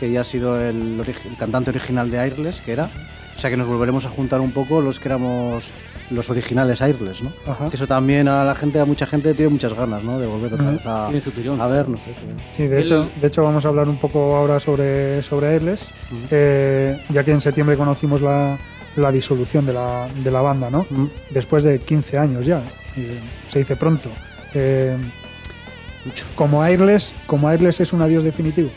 que 0.00 0.10
ya 0.10 0.22
ha 0.22 0.24
sido 0.24 0.60
el, 0.60 1.00
el 1.00 1.36
cantante 1.38 1.70
original 1.70 2.10
de 2.10 2.18
Airless, 2.18 2.60
que 2.60 2.72
era. 2.72 2.90
O 3.38 3.40
sea 3.40 3.50
que 3.50 3.56
nos 3.56 3.68
volveremos 3.68 4.04
a 4.04 4.08
juntar 4.08 4.40
un 4.40 4.50
poco 4.50 4.80
los 4.80 4.98
que 4.98 5.06
éramos 5.06 5.70
los 6.10 6.28
originales 6.28 6.82
Airless, 6.82 7.22
¿no? 7.22 7.32
Ajá. 7.46 7.70
Que 7.70 7.76
eso 7.76 7.86
también 7.86 8.26
a 8.26 8.42
la 8.42 8.56
gente, 8.56 8.80
a 8.80 8.84
mucha 8.84 9.06
gente 9.06 9.32
tiene 9.32 9.50
muchas 9.52 9.74
ganas, 9.74 10.02
¿no? 10.02 10.18
De 10.18 10.26
volver 10.26 10.52
otra 10.54 10.72
vez 10.72 10.84
a, 10.86 11.04
Tiene 11.04 11.20
su 11.20 11.30
tirón. 11.30 11.60
a 11.60 11.68
vernos. 11.68 12.00
eso. 12.00 12.18
Sí, 12.50 12.66
de 12.66 12.80
hecho, 12.80 13.08
de 13.20 13.26
hecho 13.28 13.44
vamos 13.44 13.64
a 13.64 13.68
hablar 13.68 13.88
un 13.88 13.96
poco 13.98 14.34
ahora 14.34 14.58
sobre, 14.58 15.22
sobre 15.22 15.46
Airless, 15.50 15.88
eh, 16.32 17.00
ya 17.10 17.22
que 17.22 17.30
en 17.30 17.40
septiembre 17.40 17.76
conocimos 17.76 18.20
la, 18.20 18.58
la 18.96 19.12
disolución 19.12 19.64
de 19.66 19.72
la, 19.72 20.08
de 20.12 20.30
la 20.32 20.40
banda, 20.40 20.68
¿no? 20.68 20.84
Después 21.30 21.62
de 21.62 21.78
15 21.78 22.18
años 22.18 22.44
ya, 22.44 22.60
se 23.48 23.60
dice 23.60 23.76
pronto. 23.76 24.10
Eh, 24.52 24.96
como 26.34 26.60
Airless, 26.60 27.12
como 27.28 27.48
Airless 27.48 27.78
es 27.78 27.92
un 27.92 28.02
adiós 28.02 28.24
definitivo. 28.24 28.70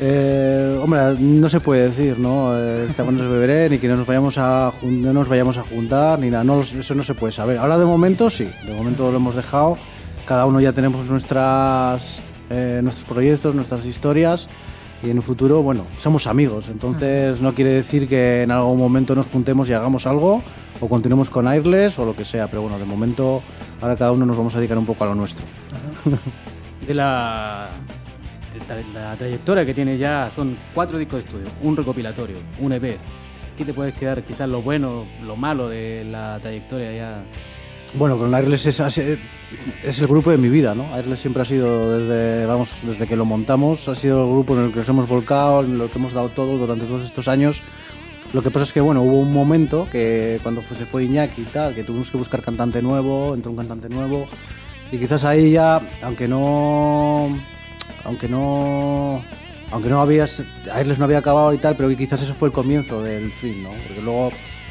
Eh, 0.00 0.76
hombre, 0.82 1.00
no 1.20 1.48
se 1.48 1.60
puede 1.60 1.84
decir, 1.84 2.18
¿no? 2.18 2.58
Eh, 2.58 2.88
en 2.96 3.16
beberé, 3.16 3.70
ni 3.70 3.78
que 3.78 3.86
no 3.86 3.96
nos 3.96 4.06
vayamos 4.06 4.38
a 4.38 4.72
no 4.82 5.12
nos 5.12 5.28
vayamos 5.28 5.56
a 5.56 5.62
juntar, 5.62 6.18
ni 6.18 6.30
nada. 6.30 6.42
No, 6.42 6.60
eso 6.60 6.94
no 6.94 7.02
se 7.02 7.14
puede 7.14 7.32
saber. 7.32 7.58
Ahora 7.58 7.78
de 7.78 7.84
momento 7.84 8.28
sí, 8.28 8.50
de 8.66 8.74
momento 8.74 9.10
lo 9.10 9.16
hemos 9.18 9.36
dejado. 9.36 9.78
Cada 10.26 10.46
uno 10.46 10.60
ya 10.60 10.72
tenemos 10.72 11.04
nuestras, 11.04 12.22
eh, 12.50 12.80
nuestros 12.82 13.04
proyectos, 13.04 13.54
nuestras 13.54 13.86
historias. 13.86 14.48
Y 15.02 15.10
en 15.10 15.18
el 15.18 15.22
futuro, 15.22 15.62
bueno, 15.62 15.84
somos 15.98 16.26
amigos. 16.26 16.68
Entonces 16.68 17.40
no 17.42 17.54
quiere 17.54 17.72
decir 17.72 18.08
que 18.08 18.42
en 18.42 18.50
algún 18.50 18.78
momento 18.78 19.14
nos 19.14 19.26
juntemos 19.26 19.68
y 19.68 19.74
hagamos 19.74 20.06
algo, 20.06 20.42
o 20.80 20.88
continuemos 20.88 21.28
con 21.28 21.46
Airless 21.46 21.98
o 21.98 22.06
lo 22.06 22.16
que 22.16 22.24
sea. 22.24 22.48
Pero 22.48 22.62
bueno, 22.62 22.78
de 22.78 22.86
momento, 22.86 23.42
ahora 23.82 23.96
cada 23.96 24.12
uno 24.12 24.24
nos 24.24 24.36
vamos 24.36 24.56
a 24.56 24.58
dedicar 24.58 24.78
un 24.78 24.86
poco 24.86 25.04
a 25.04 25.08
lo 25.08 25.14
nuestro. 25.14 25.44
de 26.86 26.94
la, 26.94 27.68
la 28.94 29.14
trayectoria 29.16 29.64
que 29.66 29.74
tiene 29.74 29.96
ya, 29.98 30.30
son 30.30 30.56
cuatro 30.74 30.98
discos 30.98 31.20
de 31.20 31.24
estudio, 31.28 31.46
un 31.62 31.76
recopilatorio, 31.76 32.36
un 32.60 32.72
EP. 32.72 32.96
¿Qué 33.56 33.64
te 33.64 33.72
puedes 33.72 33.94
quedar 33.94 34.22
quizás 34.22 34.48
lo 34.48 34.62
bueno, 34.62 35.04
lo 35.24 35.36
malo 35.36 35.68
de 35.68 36.04
la 36.04 36.38
trayectoria 36.42 36.92
ya? 36.92 37.22
Bueno, 37.96 38.18
con 38.18 38.34
Airless 38.34 38.66
es, 38.66 38.80
es- 38.98 40.00
el 40.00 40.06
grupo 40.08 40.30
de 40.32 40.38
mi 40.38 40.48
vida, 40.48 40.74
¿no? 40.74 40.92
Airless 40.94 41.20
siempre 41.20 41.42
ha 41.42 41.44
sido, 41.44 41.96
desde, 42.00 42.44
vamos, 42.46 42.78
desde 42.82 43.06
que 43.06 43.14
lo 43.14 43.24
montamos, 43.24 43.88
ha 43.88 43.94
sido 43.94 44.24
el 44.24 44.30
grupo 44.32 44.54
en 44.56 44.64
el 44.64 44.70
que 44.72 44.80
nos 44.80 44.88
hemos 44.88 45.06
volcado, 45.08 45.62
en 45.62 45.80
el 45.80 45.88
que 45.90 45.98
hemos 45.98 46.12
dado 46.12 46.28
todo 46.30 46.58
durante 46.58 46.86
todos 46.86 47.04
estos 47.04 47.28
años. 47.28 47.62
Lo 48.32 48.42
que 48.42 48.50
pasa 48.50 48.64
es 48.64 48.72
que, 48.72 48.80
bueno, 48.80 49.02
hubo 49.02 49.20
un 49.20 49.32
momento 49.32 49.86
que 49.92 50.40
cuando 50.42 50.60
se 50.62 50.86
fue 50.86 51.04
Iñaki 51.04 51.42
y 51.42 51.44
tal, 51.44 51.72
que 51.72 51.84
tuvimos 51.84 52.10
que 52.10 52.16
buscar 52.16 52.42
cantante 52.42 52.82
nuevo, 52.82 53.32
entró 53.36 53.52
un 53.52 53.56
cantante 53.58 53.88
nuevo, 53.88 54.26
y 54.90 54.98
quizás 54.98 55.22
ahí 55.22 55.52
ya, 55.52 55.80
aunque 56.02 56.26
no... 56.26 57.28
Aunque 58.04 58.28
no... 58.28 59.22
Aunque 59.70 59.88
no 59.88 60.00
había... 60.00 60.26
Airless 60.72 60.98
no 60.98 61.04
había 61.04 61.18
acabado 61.18 61.52
y 61.52 61.58
tal, 61.58 61.76
pero 61.76 61.88
que 61.88 61.96
quizás 61.96 62.22
eso 62.22 62.34
fue 62.34 62.48
el 62.48 62.54
comienzo 62.54 63.02
del 63.02 63.30
fin, 63.30 63.62
¿no? 63.62 63.70
Porque 63.70 64.02
luego 64.02 64.30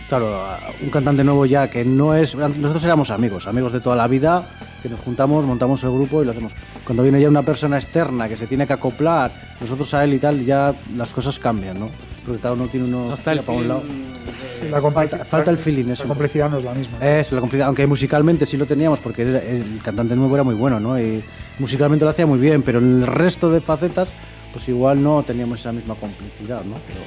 Claro, 0.10 0.38
un 0.84 0.90
cantante 0.90 1.24
nuevo 1.24 1.46
ya 1.46 1.70
que 1.70 1.86
no 1.86 2.14
es. 2.14 2.36
Nosotros 2.36 2.84
éramos 2.86 3.10
amigos, 3.10 3.48
amigos 3.48 3.72
de 3.72 3.80
toda 3.80 3.96
la 3.96 4.08
vida, 4.08 4.46
que 4.82 4.90
nos 4.90 5.00
juntamos, 5.00 5.46
montamos 5.46 5.84
el 5.84 5.92
grupo 5.92 6.22
y 6.22 6.26
lo 6.26 6.32
hacemos. 6.32 6.54
Cuando 6.86 7.04
viene 7.04 7.22
ya 7.22 7.30
una 7.30 7.44
persona 7.44 7.78
externa 7.78 8.28
que 8.28 8.38
se 8.38 8.46
tiene 8.46 8.68
que 8.68 8.74
acoplar, 8.74 9.32
nosotros 9.60 9.94
a 9.94 10.04
él 10.04 10.14
y 10.14 10.20
tal, 10.20 10.46
ya 10.46 10.76
las 10.96 11.14
cosas 11.14 11.40
cambian, 11.40 11.80
¿no? 11.80 11.90
Porque 12.26 12.42
cada 12.42 12.54
uno 12.54 12.68
tiene 12.68 12.88
uno. 12.88 13.08
No 13.08 13.14
está 13.14 13.32
el 13.34 13.42
para 13.42 13.58
un 13.58 13.68
lado. 13.68 13.82
de- 13.84 14.70
La 14.70 14.82
falta- 14.82 15.26
falta 15.26 15.52
el 15.52 15.58
feeling, 15.58 15.86
La 15.88 15.94
eso. 15.94 16.08
complicidad 16.08 16.50
no 16.50 16.58
es 16.58 16.64
la 16.64 16.74
misma. 16.74 16.98
Es 17.06 17.32
la 17.34 17.40
complicidad, 17.42 17.68
aunque 17.68 17.86
musicalmente 17.86 18.46
sí 18.46 18.56
lo 18.58 18.66
teníamos, 18.66 19.00
porque 19.00 19.24
era- 19.24 19.40
el 19.44 19.80
cantante 19.84 20.16
nuevo 20.16 20.34
era 20.36 20.44
muy 20.44 20.56
bueno, 20.56 20.80
¿no? 20.80 20.98
Y 21.00 21.22
musicalmente 21.60 22.06
lo 22.06 22.12
hacía 22.12 22.26
muy 22.26 22.40
bien, 22.40 22.62
pero 22.62 22.80
en 22.80 23.02
el 23.02 23.08
resto 23.08 23.52
de 23.52 23.60
facetas, 23.60 24.10
pues 24.54 24.68
igual 24.70 25.04
no 25.04 25.22
teníamos 25.24 25.60
esa 25.60 25.74
misma 25.74 25.96
complicidad, 25.96 26.64
¿no? 26.64 26.76
Pero, 26.88 27.00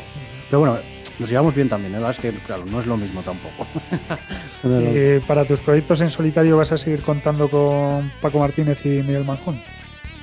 pero 0.50 0.60
bueno, 0.60 0.76
nos 1.18 1.30
llevamos 1.30 1.54
bien 1.54 1.68
también, 1.70 1.92
¿eh? 1.94 2.00
la 2.00 2.08
verdad 2.08 2.22
es 2.26 2.34
que, 2.34 2.38
claro, 2.46 2.66
no 2.66 2.78
es 2.80 2.86
lo 2.86 2.96
mismo 2.98 3.22
tampoco. 3.22 3.66
Eh, 4.64 5.20
para 5.26 5.44
tus 5.44 5.60
proyectos 5.60 6.00
en 6.00 6.10
solitario 6.10 6.56
vas 6.56 6.72
a 6.72 6.76
seguir 6.76 7.00
contando 7.02 7.48
con 7.48 8.10
Paco 8.20 8.38
Martínez 8.40 8.84
y 8.84 8.88
Miguel 9.02 9.24
Manjón. 9.24 9.62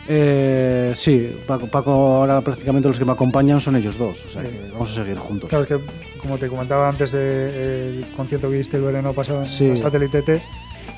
Eh, 0.08 0.92
sí, 0.96 1.34
Paco, 1.48 1.68
Paco, 1.68 1.92
ahora 1.92 2.42
prácticamente 2.42 2.88
los 2.90 3.00
que 3.00 3.06
me 3.06 3.14
acompañan 3.14 3.62
son 3.62 3.76
ellos 3.78 3.98
dos, 3.98 4.26
o 4.26 4.28
sea 4.28 4.42
que 4.44 4.50
vamos 4.74 4.92
a 4.92 4.96
seguir 5.04 5.18
juntos. 5.18 5.50
Claro, 5.50 5.64
es 5.64 5.70
que 5.70 5.80
como 6.20 6.38
te 6.38 6.48
comentaba 6.48 6.90
antes 6.90 7.12
del 7.14 8.06
concierto 8.16 8.50
que 8.50 8.58
viste 8.58 8.78
el 8.78 8.84
verano 8.84 9.14
pasado 9.14 9.40
en 9.40 9.46
Sí. 9.46 9.70
la 9.70 9.78
Satélite 9.78 10.22
T, 10.22 10.42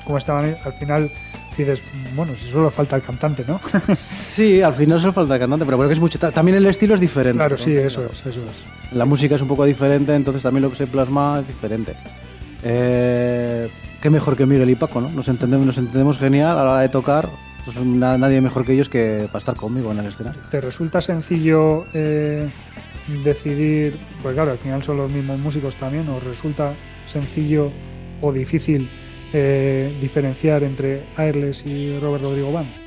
como 0.04 0.18
estaban 0.18 0.56
al 0.64 0.72
final 0.72 1.10
dices, 1.56 1.82
bueno, 2.14 2.32
si 2.36 2.50
solo 2.50 2.68
falta 2.70 2.96
el 2.96 3.02
cantante, 3.02 3.44
¿no? 3.46 3.58
Sí, 3.94 4.60
al 4.60 4.74
final 4.74 5.00
solo 5.00 5.12
falta 5.12 5.34
el 5.34 5.40
cantante, 5.40 5.64
pero 5.64 5.78
creo 5.78 5.88
que 5.88 5.94
es 5.94 6.00
mucho. 6.00 6.18
ta- 6.18 6.30
También 6.32 6.56
el 6.58 6.66
estilo 6.66 6.92
es 6.94 7.00
diferente. 7.00 7.38
claro, 7.38 7.56
sí, 7.56 7.74
eso 7.76 8.04
es, 8.12 8.20
eso 8.26 8.40
es. 8.42 8.92
La 8.94 9.04
música 9.06 9.36
es 9.36 9.40
un 9.42 9.48
poco 9.48 9.64
diferente, 9.64 10.14
entonces 10.14 10.42
también 10.42 10.62
lo 10.62 10.70
que 10.70 10.76
se 10.76 10.86
plasma 10.86 11.38
es 11.40 11.46
diferente. 11.46 11.94
Eh, 12.62 13.68
qué 14.02 14.10
mejor 14.10 14.36
que 14.36 14.44
Miguel 14.46 14.68
y 14.70 14.74
Paco, 14.74 15.00
¿no? 15.00 15.08
Nos 15.10 15.28
entendemos, 15.28 15.64
nos 15.66 15.78
entendemos 15.78 16.18
genial 16.18 16.58
a 16.58 16.64
la 16.64 16.72
hora 16.72 16.80
de 16.80 16.88
tocar. 16.88 17.28
Pues 17.66 17.76
na- 17.84 18.16
nadie 18.16 18.40
mejor 18.40 18.64
que 18.64 18.72
ellos 18.72 18.88
que 18.88 19.26
para 19.26 19.38
estar 19.38 19.54
conmigo 19.56 19.92
en 19.92 19.98
el 19.98 20.06
escenario. 20.06 20.40
¿Te 20.50 20.60
resulta 20.62 21.00
sencillo 21.02 21.84
eh, 21.92 22.48
decidir, 23.24 23.98
pues 24.22 24.34
claro, 24.34 24.52
al 24.52 24.58
final 24.58 24.82
son 24.82 24.96
los 24.96 25.10
mismos 25.12 25.38
músicos 25.38 25.76
también, 25.76 26.08
¿os 26.08 26.24
resulta 26.24 26.74
sencillo 27.06 27.70
o 28.22 28.32
difícil 28.32 28.88
eh, 29.32 29.98
diferenciar 30.00 30.62
entre 30.62 31.04
Airless 31.16 31.66
y 31.66 31.98
Robert 31.98 32.22
Rodrigo 32.22 32.52
Band? 32.52 32.85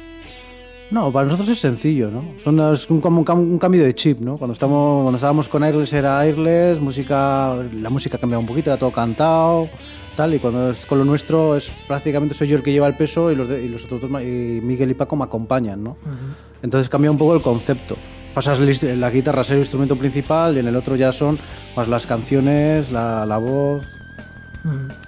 No, 0.92 1.12
para 1.12 1.26
nosotros 1.26 1.48
es 1.50 1.60
sencillo, 1.60 2.10
¿no? 2.10 2.24
Son, 2.44 2.60
es 2.74 2.90
un, 2.90 3.00
como 3.00 3.22
un, 3.22 3.30
un 3.30 3.60
cambio 3.60 3.84
de 3.84 3.94
chip, 3.94 4.20
¿no? 4.22 4.38
Cuando, 4.38 4.54
estamos, 4.54 5.04
cuando 5.04 5.18
estábamos 5.18 5.48
con 5.48 5.64
Airless 5.64 5.94
era 5.94 6.20
Airless, 6.20 6.80
música, 6.80 7.56
la 7.74 7.90
música 7.92 8.18
cambiaba 8.18 8.40
un 8.40 8.48
poquito, 8.48 8.72
era 8.72 8.80
todo 8.80 8.92
cantado, 8.92 9.70
tal, 10.16 10.34
y 10.34 10.40
cuando 10.40 10.72
es 10.72 10.88
con 10.88 10.98
lo 10.98 11.06
nuestro 11.06 11.56
es 11.56 11.72
prácticamente 11.88 12.34
soy 12.34 12.48
yo 12.48 12.58
el 12.58 12.64
que 12.64 12.72
lleva 12.72 12.88
el 12.88 12.98
peso 12.98 13.32
y 13.32 13.36
los, 13.36 13.48
de- 13.48 13.64
y 13.64 13.68
los 13.70 13.86
otros 13.86 14.02
dos, 14.02 14.10
y 14.24 14.62
Miguel 14.64 14.90
y 14.90 14.94
Paco 14.96 15.16
me 15.16 15.26
acompañan, 15.26 15.84
¿no? 15.84 15.96
Entonces 16.64 16.90
cambia 16.90 17.12
un 17.12 17.18
poco 17.20 17.36
el 17.36 17.42
concepto. 17.44 17.96
Pasas 18.34 18.60
la 18.60 19.10
guitarra 19.12 19.42
a 19.42 19.44
ser 19.44 19.58
el 19.58 19.62
instrumento 19.64 19.96
principal 19.96 20.56
y 20.56 20.60
en 20.60 20.68
el 20.68 20.76
otro 20.76 20.96
ya 20.96 21.12
son 21.12 21.38
más 21.76 21.88
las 21.88 22.08
canciones, 22.08 22.92
la, 22.92 23.26
la 23.28 23.38
voz. 23.38 23.84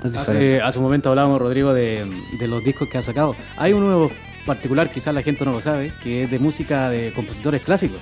Es 0.03 0.11
diferente. 0.13 0.55
Hace, 0.57 0.61
hace 0.61 0.77
un 0.79 0.83
momento 0.85 1.09
hablábamos, 1.09 1.39
Rodrigo, 1.41 1.73
de, 1.73 2.05
de 2.39 2.47
los 2.47 2.63
discos 2.63 2.87
que 2.89 2.97
ha 2.97 3.01
sacado. 3.01 3.35
Hay 3.57 3.73
un 3.73 3.81
nuevo 3.81 4.09
particular, 4.45 4.89
quizás 4.91 5.13
la 5.13 5.21
gente 5.23 5.45
no 5.45 5.51
lo 5.51 5.61
sabe, 5.61 5.91
que 6.03 6.23
es 6.23 6.31
de 6.31 6.39
música 6.39 6.89
de 6.89 7.11
compositores 7.13 7.61
clásicos. 7.61 7.99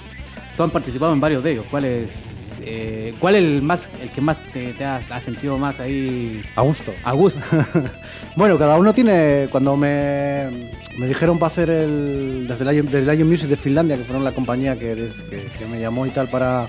Tú 0.58 0.64
han 0.64 0.72
participado 0.72 1.14
en 1.14 1.20
varios 1.22 1.44
de 1.44 1.52
ellos. 1.54 1.66
¿Cuál 1.72 1.86
es, 1.86 2.60
eh, 2.62 3.14
cuál 3.20 3.36
es 3.36 3.44
el, 3.44 3.62
más, 3.62 3.90
el 4.02 4.10
que 4.12 4.20
más 4.22 4.40
te, 4.52 4.76
has 4.84 5.24
sentido 5.24 5.58
más 5.58 5.80
ahí 5.80 6.44
A 6.56 6.62
gusto. 6.62 6.94
a 7.04 7.14
gusto? 7.14 7.40
Bueno, 8.36 8.58
cada 8.58 8.78
uno 8.78 8.94
tiene. 8.94 9.48
Cuando 9.52 9.76
me, 9.78 10.70
me 10.98 11.08
dijeron 11.08 11.40
para 11.40 11.48
hacer 11.48 11.70
el. 11.70 12.46
Desde 12.48 12.70
el, 12.70 12.86
desde 12.90 13.12
el 13.14 13.26
Music 13.26 13.48
de 13.50 13.56
Finlandia, 13.58 13.98
que 13.98 14.04
fueron 14.04 14.24
la 14.24 14.32
compañía 14.32 14.78
que, 14.78 15.10
que, 15.30 15.46
que 15.58 15.66
me 15.68 15.80
llamó 15.80 16.06
y 16.06 16.10
tal 16.10 16.28
para. 16.30 16.68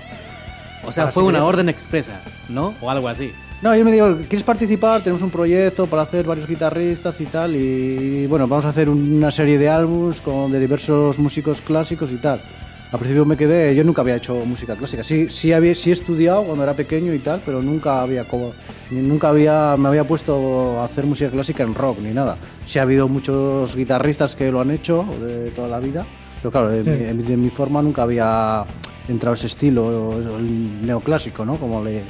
O 0.83 0.91
sea, 0.91 1.07
fue 1.07 1.23
seguir- 1.23 1.35
una 1.35 1.45
orden 1.45 1.69
expresa, 1.69 2.21
¿no? 2.49 2.73
O 2.81 2.89
algo 2.89 3.07
así. 3.07 3.31
No, 3.61 3.71
ellos 3.73 3.85
me 3.85 3.91
dijeron, 3.91 4.25
¿quieres 4.27 4.43
participar? 4.43 5.01
Tenemos 5.03 5.21
un 5.21 5.29
proyecto 5.29 5.85
para 5.85 6.01
hacer 6.01 6.25
varios 6.25 6.47
guitarristas 6.47 7.21
y 7.21 7.25
tal. 7.25 7.55
Y 7.55 8.25
bueno, 8.25 8.47
vamos 8.47 8.65
a 8.65 8.69
hacer 8.69 8.89
una 8.89 9.29
serie 9.29 9.59
de 9.59 9.69
álbumes 9.69 10.23
de 10.51 10.59
diversos 10.59 11.19
músicos 11.19 11.61
clásicos 11.61 12.11
y 12.11 12.15
tal. 12.17 12.41
Al 12.91 12.97
principio 12.99 13.23
me 13.23 13.37
quedé, 13.37 13.73
yo 13.75 13.83
nunca 13.83 14.01
había 14.01 14.15
hecho 14.15 14.33
música 14.45 14.75
clásica. 14.75 15.03
Sí, 15.03 15.29
sí, 15.29 15.53
había, 15.53 15.75
sí 15.75 15.91
he 15.91 15.93
estudiado 15.93 16.43
cuando 16.43 16.63
era 16.63 16.73
pequeño 16.73 17.13
y 17.13 17.19
tal, 17.19 17.41
pero 17.45 17.61
nunca 17.61 18.01
había 18.01 18.27
como, 18.27 18.51
nunca 18.89 19.29
había, 19.29 19.75
me 19.77 19.87
había 19.89 20.05
puesto 20.05 20.79
a 20.81 20.83
hacer 20.85 21.05
música 21.05 21.29
clásica 21.29 21.61
en 21.63 21.75
rock 21.75 21.99
ni 22.01 22.13
nada. 22.13 22.37
Sí 22.65 22.79
ha 22.79 22.81
habido 22.81 23.07
muchos 23.07 23.75
guitarristas 23.75 24.35
que 24.35 24.51
lo 24.51 24.59
han 24.59 24.71
hecho 24.71 25.05
de 25.23 25.51
toda 25.51 25.67
la 25.69 25.79
vida, 25.79 26.05
pero 26.41 26.51
claro, 26.51 26.69
de, 26.69 26.83
Sí. 26.83 26.89
mi- 27.13 27.23
de 27.23 27.37
mi 27.37 27.49
forma 27.49 27.81
nunca 27.81 28.03
había 28.03 28.65
entrado 29.07 29.35
ese 29.35 29.47
estilo, 29.47 30.11
el 30.17 30.85
neoclásico, 30.85 31.45
¿no? 31.45 31.55
Como 31.55 31.81
le, 31.83 32.01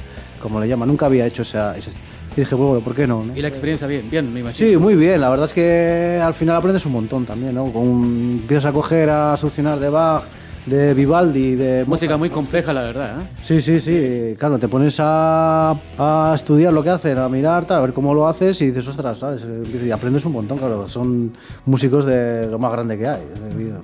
como 0.42 0.60
le 0.60 0.68
llaman. 0.68 0.88
Nunca 0.88 1.06
había 1.06 1.26
hecho 1.26 1.42
esa, 1.42 1.76
ese 1.76 1.90
Y 2.36 2.40
dije, 2.40 2.54
bueno, 2.54 2.80
¿por 2.80 2.94
qué 2.94 3.06
no? 3.06 3.24
no? 3.24 3.36
Y 3.36 3.40
la 3.40 3.48
experiencia 3.48 3.86
bien, 3.86 4.10
bien, 4.10 4.32
me 4.32 4.40
imagino. 4.40 4.68
Sí, 4.68 4.76
muy 4.76 4.94
bien. 4.94 5.20
La 5.20 5.30
verdad 5.30 5.46
es 5.46 5.52
que 5.52 6.20
al 6.22 6.34
final 6.34 6.56
aprendes 6.56 6.84
un 6.84 6.92
montón 6.92 7.24
también, 7.24 7.54
¿no? 7.54 7.66
Con, 7.66 8.40
empiezas 8.42 8.66
a 8.66 8.72
coger, 8.72 9.08
a 9.08 9.36
solucionar 9.36 9.78
de 9.78 9.88
Bach, 9.88 10.24
de 10.66 10.94
Vivaldi, 10.94 11.54
de... 11.56 11.84
Música 11.86 12.16
muy 12.16 12.30
compleja, 12.30 12.72
la 12.72 12.82
verdad. 12.82 13.20
¿eh? 13.20 13.24
Sí, 13.42 13.60
sí, 13.60 13.80
sí. 13.80 14.36
Claro, 14.38 14.58
te 14.58 14.68
pones 14.68 14.96
a, 15.00 15.74
a 15.98 16.32
estudiar 16.34 16.72
lo 16.72 16.82
que 16.82 16.90
hacen, 16.90 17.18
a 17.18 17.28
mirar, 17.28 17.64
tal, 17.64 17.78
a 17.78 17.80
ver 17.80 17.92
cómo 17.92 18.14
lo 18.14 18.28
haces 18.28 18.60
y 18.62 18.66
dices, 18.66 18.86
ostras, 18.86 19.18
¿sabes? 19.18 19.44
Y 19.84 19.90
aprendes 19.90 20.24
un 20.24 20.32
montón, 20.32 20.58
claro. 20.58 20.88
Son 20.88 21.32
músicos 21.66 22.04
de 22.06 22.46
lo 22.48 22.58
más 22.58 22.70
grande 22.72 22.96
que 22.96 23.08
hay. 23.08 23.22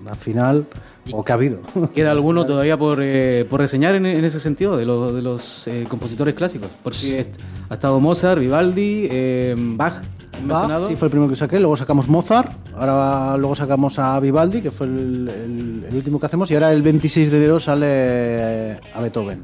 Al 0.08 0.16
final, 0.16 0.66
o 1.12 1.24
que 1.24 1.32
ha 1.32 1.34
habido. 1.34 1.60
¿Queda 1.94 2.10
alguno 2.12 2.44
todavía 2.46 2.76
por, 2.76 2.98
eh, 3.02 3.46
por 3.48 3.60
reseñar 3.60 3.94
en, 3.94 4.06
en 4.06 4.24
ese 4.24 4.40
sentido 4.40 4.76
de, 4.76 4.86
lo- 4.86 5.12
de 5.12 5.22
los 5.22 5.66
eh, 5.68 5.84
compositores 5.88 6.34
clásicos? 6.34 6.68
Porque 6.82 7.26
ha 7.68 7.74
estado 7.74 7.98
Mozart, 8.00 8.40
Vivaldi, 8.40 9.08
eh, 9.10 9.54
Bach. 9.56 10.02
Bach, 10.44 10.80
sí, 10.86 10.94
fue 10.94 11.06
el 11.06 11.10
primero 11.10 11.28
que 11.28 11.34
saqué. 11.36 11.58
Luego 11.58 11.76
sacamos 11.76 12.08
Mozart. 12.08 12.52
Ahora 12.76 13.36
luego 13.36 13.54
sacamos 13.56 13.98
a 13.98 14.20
Vivaldi, 14.20 14.60
que 14.62 14.70
fue 14.70 14.86
el, 14.86 15.28
el- 15.28 15.84
el 15.88 15.94
último 15.96 16.20
que 16.20 16.26
hacemos. 16.26 16.50
Y 16.50 16.54
ahora 16.54 16.72
el 16.72 16.82
26 16.82 17.30
de 17.30 17.36
enero 17.38 17.58
sale 17.58 17.86
eh, 17.88 18.80
a 18.94 19.00
Beethoven. 19.00 19.42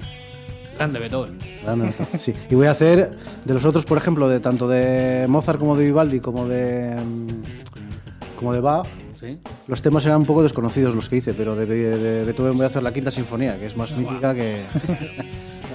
Grande 0.76 0.98
Beethoven. 1.00 1.38
Grande 1.64 1.84
Beethoven, 1.86 2.18
Sí. 2.20 2.34
Y 2.50 2.54
voy 2.54 2.66
a 2.66 2.72
hacer 2.72 3.10
de 3.44 3.54
los 3.54 3.64
otros, 3.64 3.84
por 3.86 3.96
ejemplo, 3.98 4.28
de 4.28 4.40
tanto 4.40 4.68
de 4.68 5.26
Mozart 5.28 5.58
como 5.58 5.76
de 5.76 5.84
Vivaldi, 5.84 6.20
como 6.20 6.46
de, 6.48 6.94
mm, 6.96 8.36
como 8.38 8.52
de 8.52 8.60
Bach. 8.60 8.86
¿Sí? 9.24 9.38
Los 9.66 9.80
temas 9.80 10.04
eran 10.04 10.18
un 10.18 10.26
poco 10.26 10.42
desconocidos 10.42 10.94
los 10.94 11.08
que 11.08 11.16
hice, 11.16 11.32
pero 11.32 11.56
de, 11.56 11.66
de 11.66 12.24
Beethoven 12.24 12.56
voy 12.56 12.64
a 12.64 12.66
hacer 12.66 12.82
la 12.82 12.92
quinta 12.92 13.10
sinfonía, 13.10 13.58
que 13.58 13.66
es 13.66 13.76
más 13.76 13.96
mítica 13.96 14.34
que. 14.34 14.62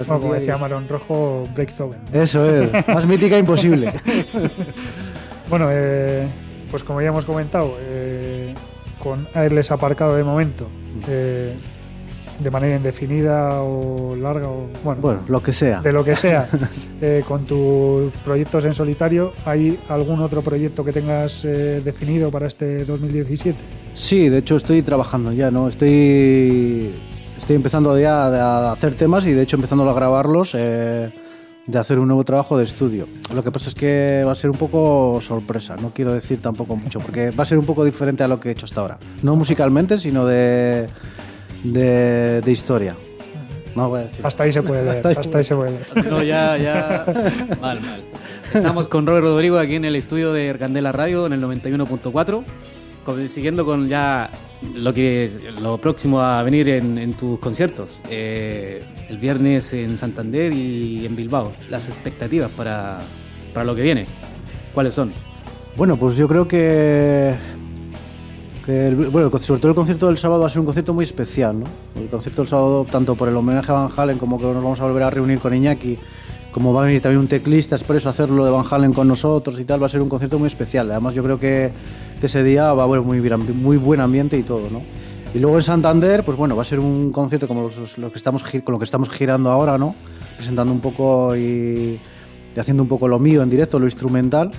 Bueno, 0.06 0.20
como 0.22 0.34
decía 0.34 0.56
Marón 0.56 0.88
Rojo, 0.88 1.46
Breakthrough. 1.54 1.94
Eso 2.12 2.48
es, 2.48 2.88
más 2.88 3.06
mítica 3.06 3.38
imposible. 3.38 3.92
Bueno, 5.50 5.66
eh, 5.68 6.28
pues 6.70 6.84
como 6.84 7.02
ya 7.02 7.08
hemos 7.08 7.24
comentado, 7.24 7.76
eh, 7.80 8.54
con 9.00 9.26
Airless 9.34 9.72
aparcado 9.72 10.14
de 10.14 10.22
momento, 10.22 10.68
eh, 11.08 11.58
de 12.42 12.50
manera 12.50 12.76
indefinida 12.76 13.60
o 13.62 14.16
larga, 14.16 14.48
o 14.48 14.66
bueno, 14.82 15.00
Bueno, 15.00 15.20
lo 15.28 15.42
que 15.42 15.52
sea. 15.52 15.80
de 15.82 15.92
lo 15.92 16.04
que 16.04 16.16
sea, 16.16 16.48
eh, 17.00 17.22
con 17.26 17.44
tus 17.44 18.12
proyectos 18.24 18.64
en 18.64 18.72
solitario, 18.74 19.32
¿hay 19.44 19.78
algún 19.88 20.20
otro 20.20 20.40
proyecto 20.42 20.84
que 20.84 20.92
tengas 20.92 21.44
eh, 21.44 21.80
definido 21.84 22.30
para 22.30 22.46
este 22.46 22.84
2017? 22.84 23.58
Sí, 23.92 24.28
de 24.28 24.38
hecho 24.38 24.56
estoy 24.56 24.82
trabajando 24.82 25.32
ya, 25.32 25.50
¿no? 25.50 25.68
Estoy, 25.68 26.90
estoy 27.36 27.56
empezando 27.56 27.98
ya 27.98 28.26
a 28.26 28.72
hacer 28.72 28.94
temas 28.94 29.26
y 29.26 29.32
de 29.32 29.42
hecho 29.42 29.56
empezando 29.56 29.88
a 29.88 29.94
grabarlos, 29.94 30.54
eh, 30.54 31.12
de 31.66 31.78
hacer 31.78 31.98
un 31.98 32.08
nuevo 32.08 32.24
trabajo 32.24 32.56
de 32.56 32.64
estudio. 32.64 33.06
Lo 33.34 33.44
que 33.44 33.52
pasa 33.52 33.68
es 33.68 33.74
que 33.74 34.22
va 34.26 34.32
a 34.32 34.34
ser 34.34 34.50
un 34.50 34.56
poco 34.56 35.18
sorpresa, 35.20 35.76
no 35.76 35.90
quiero 35.94 36.12
decir 36.12 36.40
tampoco 36.40 36.74
mucho, 36.74 36.98
porque 37.00 37.30
va 37.30 37.42
a 37.42 37.46
ser 37.46 37.58
un 37.58 37.66
poco 37.66 37.84
diferente 37.84 38.24
a 38.24 38.28
lo 38.28 38.40
que 38.40 38.48
he 38.48 38.52
hecho 38.52 38.64
hasta 38.64 38.80
ahora. 38.80 38.98
No 39.22 39.36
musicalmente, 39.36 39.98
sino 39.98 40.26
de, 40.26 40.88
de, 41.64 42.40
de 42.40 42.52
historia. 42.52 42.94
No 43.74 43.88
voy 43.88 44.00
a 44.00 44.02
decir. 44.04 44.26
Hasta 44.26 44.42
ahí 44.44 44.52
se 44.52 44.62
puede 44.62 44.82
leer, 44.84 44.96
Hasta 44.96 45.08
ahí 45.10 45.14
hasta 45.18 45.38
ahí 45.38 45.44
se 45.44 45.54
puede 45.56 45.70
leer. 45.72 46.10
No, 46.10 46.22
ya, 46.22 46.56
ya. 46.56 47.04
Mal, 47.60 47.80
mal. 47.80 48.02
Estamos 48.52 48.88
con 48.88 49.06
Robert 49.06 49.24
Rodrigo 49.24 49.58
aquí 49.58 49.76
en 49.76 49.84
el 49.84 49.94
estudio 49.94 50.32
de 50.32 50.56
Candela 50.58 50.90
Radio 50.92 51.26
en 51.26 51.32
el 51.34 51.42
91.4. 51.42 52.42
con- 53.04 53.28
Siguiendo 53.28 53.64
con 53.64 53.88
ya 53.88 54.28
lo 54.74 54.92
que 54.92 55.24
es 55.24 55.40
lo 55.60 55.78
próximo 55.78 56.20
a 56.20 56.42
venir 56.42 56.68
en, 56.68 56.98
en 56.98 57.14
tus 57.14 57.38
conciertos. 57.38 58.02
Eh, 58.10 58.82
el 59.08 59.18
viernes 59.18 59.72
en 59.72 59.96
Santander 59.96 60.52
y 60.52 61.06
en 61.06 61.14
Bilbao. 61.14 61.52
Las 61.68 61.88
expectativas 61.88 62.50
para, 62.50 62.98
para 63.54 63.64
lo 63.64 63.74
que 63.76 63.82
viene. 63.82 64.06
¿Cuáles 64.74 64.94
son? 64.94 65.12
Bueno, 65.76 65.96
pues 65.96 66.16
yo 66.16 66.26
creo 66.26 66.48
que 66.48 67.34
el- 68.70 68.94
bueno, 69.10 69.30
sobre 69.38 69.60
todo 69.60 69.70
el 69.70 69.74
concierto 69.76 70.06
del 70.06 70.16
sábado 70.18 70.40
va 70.42 70.46
a 70.46 70.50
ser 70.50 70.60
un 70.60 70.66
concierto 70.66 70.94
muy 70.94 71.04
especial, 71.04 71.60
¿no? 71.60 71.66
El 72.00 72.08
concierto 72.08 72.42
del 72.42 72.48
sábado, 72.48 72.86
tanto 72.90 73.14
por 73.14 73.28
el 73.28 73.36
homenaje 73.36 73.70
a 73.72 73.74
Van 73.74 73.88
Halen 73.96 74.18
como 74.18 74.38
que 74.38 74.44
nos 74.44 74.56
vamos 74.62 74.80
a 74.80 74.84
volver 74.84 75.02
a 75.02 75.10
reunir 75.10 75.38
con 75.38 75.54
Iñaki, 75.54 75.98
como 76.52 76.72
va 76.72 76.82
a 76.82 76.86
venir 76.86 77.00
también 77.00 77.20
un 77.20 77.28
teclista, 77.28 77.76
expreso 77.76 78.08
a 78.08 78.10
hacerlo 78.10 78.44
de 78.44 78.50
Van 78.50 78.64
Halen 78.68 78.92
con 78.92 79.06
nosotros 79.08 79.58
y 79.60 79.64
tal, 79.64 79.80
va 79.82 79.86
a 79.86 79.88
ser 79.88 80.02
un 80.02 80.08
concierto 80.08 80.38
muy 80.38 80.46
especial. 80.48 80.90
Además, 80.90 81.14
yo 81.14 81.22
creo 81.22 81.38
que, 81.38 81.70
que 82.20 82.26
ese 82.26 82.42
día 82.42 82.72
va 82.72 82.82
a 82.82 82.86
haber 82.86 83.02
muy, 83.02 83.20
muy 83.20 83.76
buen 83.76 84.00
ambiente 84.00 84.36
y 84.36 84.42
todo, 84.42 84.68
¿no? 84.70 84.82
Y 85.32 85.38
luego 85.38 85.56
en 85.56 85.62
Santander, 85.62 86.24
pues 86.24 86.36
bueno, 86.36 86.56
va 86.56 86.62
a 86.62 86.64
ser 86.64 86.80
un 86.80 87.12
concierto 87.12 87.46
como 87.46 87.62
los, 87.62 87.96
los 87.98 88.10
que 88.10 88.18
estamos, 88.18 88.42
con 88.42 88.72
lo 88.72 88.78
que 88.78 88.84
estamos 88.84 89.08
girando 89.10 89.50
ahora, 89.50 89.78
¿no? 89.78 89.94
Presentando 90.36 90.72
un 90.72 90.80
poco 90.80 91.36
y, 91.36 91.98
y 92.56 92.58
haciendo 92.60 92.82
un 92.82 92.88
poco 92.88 93.06
lo 93.06 93.20
mío 93.20 93.42
en 93.42 93.48
directo, 93.50 93.78
lo 93.78 93.84
instrumental 93.84 94.50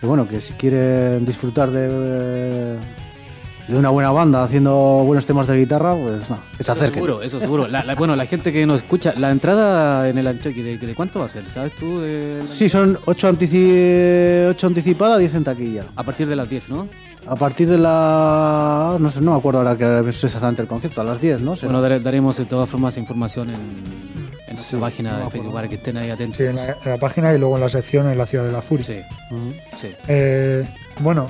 que 0.00 0.06
bueno, 0.06 0.28
que 0.28 0.40
si 0.40 0.52
quieren 0.54 1.24
disfrutar 1.24 1.70
de, 1.72 2.76
de 3.68 3.76
una 3.76 3.90
buena 3.90 4.10
banda 4.10 4.42
haciendo 4.42 4.72
buenos 5.04 5.26
temas 5.26 5.46
de 5.46 5.56
guitarra, 5.58 5.94
pues 5.94 6.30
no, 6.30 6.38
que 6.56 6.64
se 6.64 6.72
Eso 6.72 6.80
seguro, 6.86 7.22
eso 7.22 7.38
seguro. 7.38 7.68
La- 7.68 7.84
la- 7.84 7.94
bueno, 7.94 8.16
la 8.16 8.24
gente 8.26 8.52
que 8.52 8.64
nos 8.66 8.78
escucha, 8.82 9.12
la 9.16 9.30
entrada 9.30 10.08
en 10.08 10.16
el 10.18 10.26
Anchoqui, 10.26 10.62
¿de, 10.62 10.78
de 10.78 10.94
cuánto 10.94 11.18
va 11.20 11.26
a 11.26 11.28
ser? 11.28 11.48
¿Sabes 11.50 11.74
tú? 11.74 12.00
de- 12.00 12.42
Sí, 12.46 12.68
son 12.68 12.98
8, 13.04 13.28
antici 13.28 14.44
ocho 14.48 14.66
anticipadas, 14.66 15.18
10 15.18 15.34
en 15.34 15.44
taquilla. 15.44 15.84
A 15.96 16.02
partir 16.02 16.26
de 16.26 16.34
las 16.36 16.48
10, 16.48 16.70
¿no? 16.70 16.88
A 17.26 17.36
partir 17.36 17.68
de 17.68 17.76
la... 17.76 18.96
no 18.98 19.08
sé, 19.10 19.20
no 19.20 19.32
me 19.32 19.38
acuerdo 19.38 19.58
ahora 19.58 19.76
que 19.76 20.08
es 20.08 20.24
exactamente 20.24 20.62
el 20.62 20.68
concierto, 20.68 21.00
a 21.00 21.04
las 21.04 21.20
10, 21.20 21.40
¿no? 21.42 21.54
Bueno, 21.62 21.82
dare- 21.82 22.00
daremos 22.00 22.38
de 22.38 22.46
todas 22.46 22.68
formas 22.70 22.96
información 22.96 23.50
en, 23.50 23.56
en 24.46 24.54
nuestra 24.54 24.78
página 24.80 25.18
de 25.18 25.28
Facebook 25.30 25.52
para 25.52 25.68
que 25.68 25.74
estén 25.74 25.98
ahí 25.98 26.08
atentos. 26.08 26.38
Sí, 26.38 26.44
en 26.44 26.56
la, 26.56 26.68
en 26.82 26.90
la 26.90 26.96
página 26.96 27.34
y 27.34 27.38
luego 27.38 27.56
en 27.56 27.60
la 27.60 27.68
sección 27.68 28.08
en 28.08 28.16
la 28.16 28.24
ciudad 28.24 28.44
de 28.44 28.52
la 28.52 28.62
furia. 28.62 28.84
Sí, 28.86 29.00
sí. 29.76 29.88
Eh, 30.08 30.64
bueno, 31.00 31.28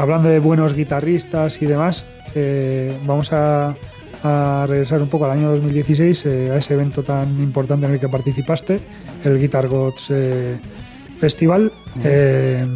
hablando 0.00 0.28
de 0.28 0.38
buenos 0.38 0.74
guitarristas 0.74 1.60
y 1.60 1.66
demás, 1.66 2.06
eh, 2.34 2.92
vamos 3.04 3.32
a, 3.32 3.76
a 4.22 4.66
regresar 4.68 5.02
un 5.02 5.08
poco 5.08 5.26
al 5.26 5.32
año 5.32 5.50
2016, 5.50 6.26
eh, 6.26 6.50
a 6.52 6.56
ese 6.56 6.74
evento 6.74 7.02
tan 7.02 7.28
importante 7.42 7.86
en 7.86 7.92
el 7.92 8.00
que 8.00 8.08
participaste, 8.08 8.80
el 9.24 9.38
Guitar 9.38 9.68
Gods 9.68 10.08
eh, 10.10 10.58
Festival, 11.16 11.70
eh, 12.02 12.66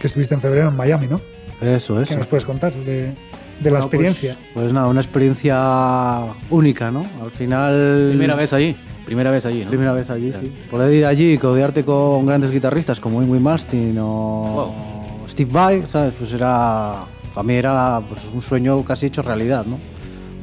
que 0.00 0.06
estuviste 0.06 0.34
en 0.34 0.40
febrero 0.40 0.68
en 0.68 0.76
Miami, 0.76 1.06
¿no? 1.06 1.20
Eso, 1.60 1.96
¿Qué 1.96 2.02
eso. 2.02 2.16
nos 2.16 2.26
puedes 2.26 2.44
contar 2.44 2.72
de, 2.74 3.02
de 3.02 3.14
la 3.62 3.70
Bueno, 3.70 3.78
experiencia? 3.78 4.34
Pues, 4.34 4.64
pues 4.64 4.72
nada, 4.72 4.88
una 4.88 5.00
experiencia 5.00 6.34
única, 6.50 6.90
¿no? 6.90 7.06
Al 7.22 7.30
final... 7.30 8.06
Primera 8.08 8.34
vez 8.34 8.52
allí, 8.52 8.76
primera 9.06 9.30
vez 9.30 9.46
allí, 9.46 9.62
¿no? 9.64 9.68
Primera 9.68 9.92
vez 9.92 10.10
allí, 10.10 10.32
sí. 10.32 10.52
Poder 10.68 10.92
ir 10.92 11.06
allí 11.06 11.34
y 11.34 11.38
codearte 11.38 11.84
con 11.84 12.26
grandes 12.26 12.50
guitarristas 12.50 12.98
como 12.98 13.22
Ingrid 13.22 13.40
Malmsteen 13.40 13.96
o 14.00 15.01
Steve 15.28 15.50
Vai, 15.52 15.86
¿sabes? 15.86 16.14
Pues 16.18 16.32
era... 16.34 17.04
Para 17.34 17.42
mí 17.44 17.54
era 17.54 18.00
pues, 18.08 18.20
un 18.32 18.42
sueño 18.42 18.84
casi 18.84 19.06
hecho 19.06 19.22
realidad, 19.22 19.64
¿no? 19.66 19.78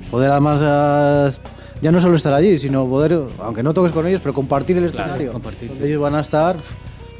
Poder 0.09 0.31
además... 0.31 0.61
eh, 0.63 1.41
ya 1.81 1.91
no 1.91 1.99
solo 1.99 2.15
estar 2.17 2.33
allí, 2.33 2.57
sino 2.57 2.85
poder, 2.87 3.17
aunque 3.39 3.63
no 3.63 3.73
toques 3.73 3.93
con 3.93 4.05
ellos, 4.05 4.19
pero 4.21 4.33
compartir 4.33 4.77
el 4.77 4.91
Claro, 4.91 5.11
escenario. 5.11 5.31
compartir, 5.31 5.71
sí. 5.77 5.83
ellos 5.85 6.01
van 6.01 6.15
a 6.15 6.19
estar, 6.19 6.57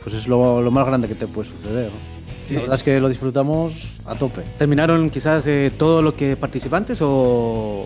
pues 0.04 0.16
es 0.16 0.28
lo, 0.28 0.62
lo 0.62 0.70
más 0.70 0.86
grande 0.86 1.08
que 1.08 1.16
te 1.16 1.28
puede 1.28 1.48
suceder. 1.50 1.86
¿no? 1.90 2.56
La 2.56 2.60
verdad 2.62 2.76
es 2.76 2.84
que 2.84 3.00
lo 3.00 3.08
disfrutamos 3.08 3.88
a 4.06 4.16
tope. 4.16 4.42
¿Terminaron 4.58 5.10
quizás 5.12 5.46
eh, 5.48 5.72
todos 5.78 6.04
los 6.04 6.14
que 6.16 6.36
participantes 6.36 7.00
o...? 7.02 7.86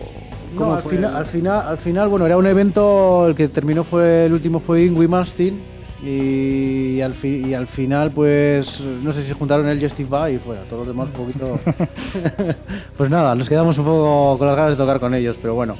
No, 0.54 0.58
cómo 0.58 0.74
al, 0.74 0.82
fue? 0.82 0.96
final, 0.96 1.14
al, 1.16 1.26
final, 1.26 1.68
al 1.68 1.78
final, 1.78 2.08
bueno, 2.08 2.26
era 2.26 2.36
un 2.38 2.46
evento, 2.46 3.28
el 3.28 3.34
que 3.36 3.48
terminó 3.48 3.84
fue, 3.84 4.24
el 4.26 4.32
último 4.32 4.58
fue 4.58 4.84
Ingrid 4.84 5.08
Malmsteen 5.08 5.73
y, 6.02 7.00
al 7.00 7.14
fi- 7.14 7.46
y 7.46 7.54
al 7.54 7.66
final, 7.66 8.10
pues, 8.10 8.80
no 9.02 9.12
sé 9.12 9.22
si 9.22 9.32
juntaron 9.32 9.68
Steve 9.88 10.08
Vai 10.08 10.34
y 10.34 10.38
fuera, 10.38 10.62
todos 10.64 10.86
los 10.86 10.88
demás 10.94 11.08
un 11.10 11.14
poquito... 11.26 11.58
pues 12.96 13.10
nada, 13.10 13.34
nos 13.34 13.48
quedamos 13.48 13.78
un 13.78 13.84
poco 13.84 14.38
con 14.38 14.46
las 14.48 14.56
ganas 14.56 14.70
de 14.72 14.76
tocar 14.76 15.00
con 15.00 15.14
ellos, 15.14 15.38
pero 15.40 15.54
bueno, 15.54 15.76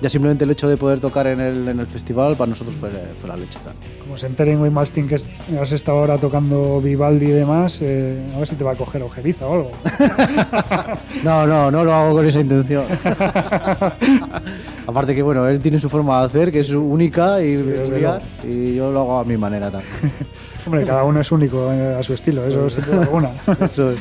ya 0.00 0.08
simplemente 0.08 0.44
el 0.44 0.50
hecho 0.50 0.68
de 0.68 0.76
poder 0.76 1.00
tocar 1.00 1.26
en 1.26 1.40
el, 1.40 1.68
en 1.68 1.80
el 1.80 1.86
festival 1.86 2.36
para 2.36 2.50
nosotros 2.50 2.76
fue, 2.76 2.90
fue 3.20 3.28
la 3.28 3.36
leche. 3.36 3.58
claro. 3.62 3.76
Como 4.00 4.16
se 4.16 4.26
entere 4.26 4.52
en 4.52 4.72
Malmsteen 4.72 5.06
que 5.08 5.16
has 5.16 5.72
estado 5.72 5.98
ahora 5.98 6.18
tocando 6.18 6.80
Vivaldi 6.80 7.26
y 7.26 7.30
demás, 7.30 7.80
eh, 7.82 8.32
a 8.34 8.38
ver 8.38 8.48
si 8.48 8.56
te 8.56 8.64
va 8.64 8.72
a 8.72 8.76
coger 8.76 9.02
ojeriza 9.02 9.46
o 9.46 9.54
algo. 9.54 9.70
No, 11.24 11.46
no, 11.46 11.70
no 11.70 11.84
lo 11.84 11.92
hago 11.92 12.14
con 12.14 12.26
esa 12.26 12.40
intención. 12.40 12.84
Aparte 14.86 15.14
que, 15.14 15.22
bueno, 15.22 15.46
él 15.48 15.60
tiene 15.60 15.78
su 15.78 15.88
forma 15.88 16.20
de 16.20 16.26
hacer, 16.26 16.52
que 16.52 16.60
es 16.60 16.70
única 16.70 17.42
y 17.42 17.56
peculiar, 17.62 18.22
y 18.44 18.76
yo 18.76 18.90
lo 18.90 19.00
hago 19.00 19.18
a 19.18 19.24
mi 19.24 19.36
manera 19.36 19.70
también. 19.70 19.92
Hombre, 20.66 20.84
cada 20.84 21.04
uno 21.04 21.20
es 21.20 21.32
único 21.32 21.72
eh, 21.72 21.96
a 21.98 22.02
su 22.02 22.14
estilo, 22.14 22.44
eso 22.46 22.70
sin 22.70 22.84
duda 22.84 23.02
alguna. 23.02 23.30
Eso 23.60 23.90
es. 23.92 23.98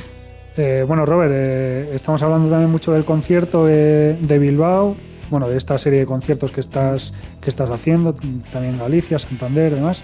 Eh, 0.57 0.83
bueno, 0.87 1.05
Robert, 1.05 1.31
eh, 1.33 1.91
estamos 1.93 2.21
hablando 2.23 2.49
también 2.49 2.71
mucho 2.71 2.91
del 2.91 3.05
concierto 3.05 3.65
de, 3.65 4.17
de 4.19 4.39
Bilbao, 4.39 4.95
bueno, 5.29 5.49
de 5.49 5.57
esta 5.57 5.77
serie 5.77 5.99
de 5.99 6.05
conciertos 6.05 6.51
que 6.51 6.59
estás, 6.59 7.13
que 7.41 7.49
estás 7.49 7.69
haciendo, 7.69 8.15
también 8.51 8.77
Galicia, 8.77 9.19
Santander, 9.19 9.75
demás, 9.75 10.03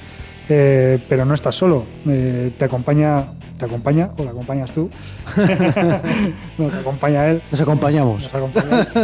Eh, 0.49 0.99
pero 1.07 1.23
no 1.23 1.33
estás 1.33 1.55
solo, 1.55 1.85
eh, 2.05 2.51
te 2.57 2.65
acompaña, 2.65 3.23
te 3.57 3.63
acompaña 3.63 4.11
o 4.17 4.25
la 4.25 4.31
acompañas 4.31 4.71
tú, 4.71 4.89
no, 6.57 6.67
te 6.67 6.75
acompaña 6.75 7.29
él, 7.29 7.41
Nos 7.49 7.61
acompañamos. 7.61 8.29
nos. 8.69 8.93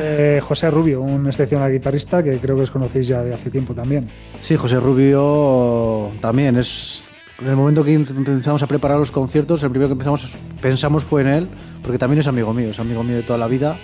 Eh, 0.00 0.40
José 0.42 0.70
Rubio, 0.70 1.00
un 1.00 1.26
excepcional 1.26 1.72
guitarrista 1.72 2.22
que 2.22 2.36
creo 2.38 2.56
que 2.56 2.62
os 2.62 2.70
conocéis 2.70 3.08
ya 3.08 3.22
de 3.22 3.34
hace 3.34 3.50
tiempo 3.50 3.74
también. 3.74 4.08
Sí, 4.40 4.56
José 4.56 4.78
Rubio 4.78 6.10
también 6.20 6.56
es. 6.56 7.04
En 7.40 7.48
el 7.48 7.56
momento 7.56 7.84
que 7.84 7.94
empezamos 7.94 8.62
a 8.62 8.66
preparar 8.66 8.98
los 8.98 9.10
conciertos, 9.10 9.62
el 9.62 9.70
primero 9.70 9.88
que 9.88 9.92
empezamos 9.92 10.36
pensamos 10.60 11.04
fue 11.04 11.22
en 11.22 11.28
él, 11.28 11.48
porque 11.82 11.98
también 11.98 12.20
es 12.20 12.26
amigo 12.26 12.52
mío, 12.52 12.70
es 12.70 12.80
amigo 12.80 13.02
mío 13.02 13.16
de 13.16 13.22
toda 13.22 13.38
la 13.38 13.46
vida. 13.46 13.78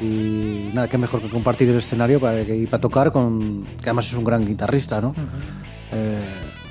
Y 0.00 0.70
nada, 0.74 0.88
qué 0.88 0.98
mejor 0.98 1.20
que 1.22 1.30
compartir 1.30 1.68
el 1.70 1.76
escenario 1.76 2.20
para, 2.20 2.40
y 2.42 2.66
para 2.66 2.80
tocar 2.80 3.10
con. 3.12 3.64
que 3.78 3.84
además 3.90 4.06
es 4.08 4.14
un 4.14 4.24
gran 4.24 4.44
guitarrista, 4.44 5.00
¿no? 5.00 5.14
Eh, 5.92 6.20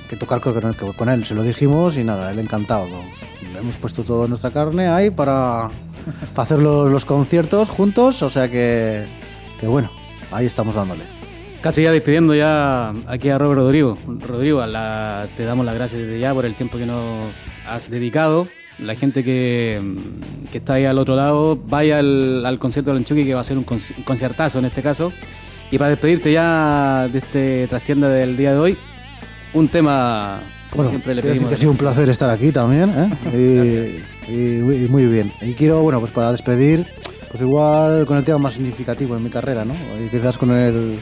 que 0.08 0.14
tocar 0.16 0.40
con, 0.40 0.56
él, 0.64 0.76
con 0.96 1.08
él. 1.08 1.24
Se 1.24 1.34
lo 1.34 1.42
dijimos 1.42 1.96
y 1.96 2.04
nada, 2.04 2.30
él 2.30 2.38
encantado. 2.38 2.82
Vamos, 2.90 3.22
le 3.52 3.58
hemos 3.58 3.76
puesto 3.78 4.04
toda 4.04 4.28
nuestra 4.28 4.50
carne 4.52 4.86
ahí 4.88 5.10
para, 5.10 5.68
para 6.34 6.42
hacer 6.44 6.60
los, 6.60 6.88
los 6.90 7.04
conciertos 7.04 7.68
juntos, 7.70 8.22
o 8.22 8.30
sea 8.30 8.48
que, 8.48 9.06
que 9.58 9.66
bueno, 9.66 9.90
ahí 10.30 10.46
estamos 10.46 10.76
dándole. 10.76 11.02
Casi 11.60 11.82
ya 11.82 11.90
despidiendo 11.90 12.32
ya 12.36 12.90
aquí 13.08 13.28
a 13.30 13.38
Robert 13.38 13.58
Rodrigo. 13.62 13.98
Rodrigo, 14.28 14.64
la- 14.66 15.26
te 15.36 15.42
damos 15.44 15.66
las 15.66 15.74
gracias 15.74 16.00
desde 16.02 16.20
ya 16.20 16.32
por 16.32 16.46
el 16.46 16.54
tiempo 16.54 16.78
que 16.78 16.86
nos 16.86 17.26
has 17.68 17.90
dedicado. 17.90 18.46
La 18.78 18.94
gente 18.94 19.24
que, 19.24 19.80
que 20.52 20.58
está 20.58 20.74
ahí 20.74 20.84
al 20.84 20.98
otro 20.98 21.16
lado, 21.16 21.58
vaya 21.68 21.98
al, 21.98 22.44
al 22.44 22.58
concierto 22.58 22.90
de 22.90 22.96
Lanchuki, 22.96 23.24
que 23.24 23.34
va 23.34 23.40
a 23.40 23.44
ser 23.44 23.56
un 23.56 23.64
conci- 23.64 23.96
un 23.96 24.04
conciertazo 24.04 24.58
en 24.58 24.66
este 24.66 24.82
caso. 24.82 25.12
Y 25.70 25.78
para 25.78 25.90
despedirte 25.90 26.30
ya 26.32 27.08
de 27.10 27.18
este 27.18 27.66
trastienda 27.68 28.08
del 28.08 28.36
día 28.36 28.52
de 28.52 28.58
hoy, 28.58 28.76
un 29.54 29.68
tema, 29.68 30.40
como 30.70 30.82
Bueno, 30.84 30.90
siempre 30.90 31.14
le 31.14 31.22
pedimos. 31.22 31.48
que 31.48 31.54
ha 31.54 31.58
sido 31.58 31.70
un 31.70 31.76
placer 31.78 32.08
estar 32.10 32.28
aquí 32.30 32.52
también, 32.52 32.90
¿eh? 33.34 34.02
y, 34.28 34.32
y 34.32 34.60
muy- 34.60 34.76
y 34.84 34.88
muy 34.88 35.06
bien. 35.06 35.32
Y 35.40 35.54
quiero, 35.54 35.80
bueno, 35.80 35.98
pues 35.98 36.12
para 36.12 36.30
despedir, 36.30 36.86
pues 37.30 37.40
igual 37.40 38.04
con 38.06 38.18
el 38.18 38.24
tema 38.24 38.38
más 38.38 38.52
significativo 38.54 39.16
en 39.16 39.24
mi 39.24 39.30
carrera, 39.30 39.64
¿no? 39.64 39.74
Y 40.04 40.08
quizás 40.10 40.36
con 40.38 40.50
el... 40.52 40.98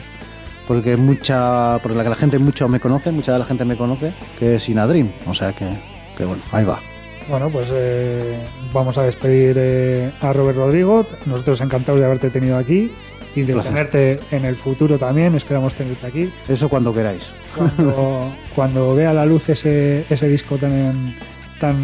Porque 0.67 0.97
mucha... 0.97 1.77
Porque 1.83 1.95
la 1.97 2.03
que 2.03 2.09
la 2.09 2.15
gente 2.15 2.39
mucho 2.39 2.67
me 2.69 2.79
conoce, 2.79 3.11
mucha 3.11 3.33
de 3.33 3.39
la 3.39 3.45
gente 3.45 3.65
me 3.65 3.75
conoce, 3.75 4.13
que 4.39 4.55
es 4.55 4.67
Inadrim. 4.69 5.11
O 5.27 5.33
sea 5.33 5.53
que, 5.53 5.67
que 6.17 6.25
bueno, 6.25 6.41
ahí 6.51 6.65
va. 6.65 6.79
Bueno, 7.29 7.49
pues 7.49 7.69
eh, 7.73 8.37
vamos 8.71 8.97
a 8.97 9.03
despedir 9.03 9.55
eh, 9.57 10.11
a 10.21 10.31
Robert 10.31 10.57
Rodrigo. 10.57 11.05
Nosotros 11.25 11.59
encantados 11.61 11.99
de 11.99 12.05
haberte 12.05 12.29
tenido 12.29 12.57
aquí 12.57 12.91
y 13.35 13.41
de 13.41 13.53
Placer. 13.53 13.71
tenerte 13.89 14.19
en 14.31 14.45
el 14.45 14.55
futuro 14.55 14.97
también. 14.99 15.33
Esperamos 15.35 15.73
tenerte 15.73 16.05
aquí. 16.05 16.31
Eso 16.47 16.69
cuando 16.69 16.93
queráis. 16.93 17.33
Cuando, 17.55 18.31
cuando 18.55 18.95
vea 18.95 19.11
la 19.13 19.25
luz 19.25 19.49
ese, 19.49 20.05
ese 20.09 20.27
disco 20.29 20.57
tan, 20.57 21.15
tan 21.59 21.75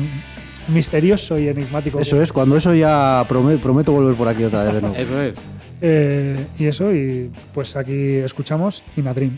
misterioso 0.68 1.40
y 1.40 1.48
enigmático. 1.48 2.00
Eso 2.00 2.22
es, 2.22 2.32
cuando 2.32 2.56
eso 2.56 2.74
ya 2.76 3.26
prome- 3.28 3.58
prometo 3.58 3.92
volver 3.92 4.16
por 4.16 4.28
aquí 4.28 4.44
otra 4.44 4.64
vez 4.66 4.76
de 4.76 4.82
nuevo. 4.82 4.96
Eso 4.96 5.22
es. 5.22 5.42
Eh, 5.84 6.46
y 6.60 6.66
eso, 6.68 6.94
y 6.94 7.32
pues 7.56 7.76
aquí 7.76 8.18
escuchamos 8.18 8.84
Inadrim. 8.96 9.32
Inadrim 9.32 9.38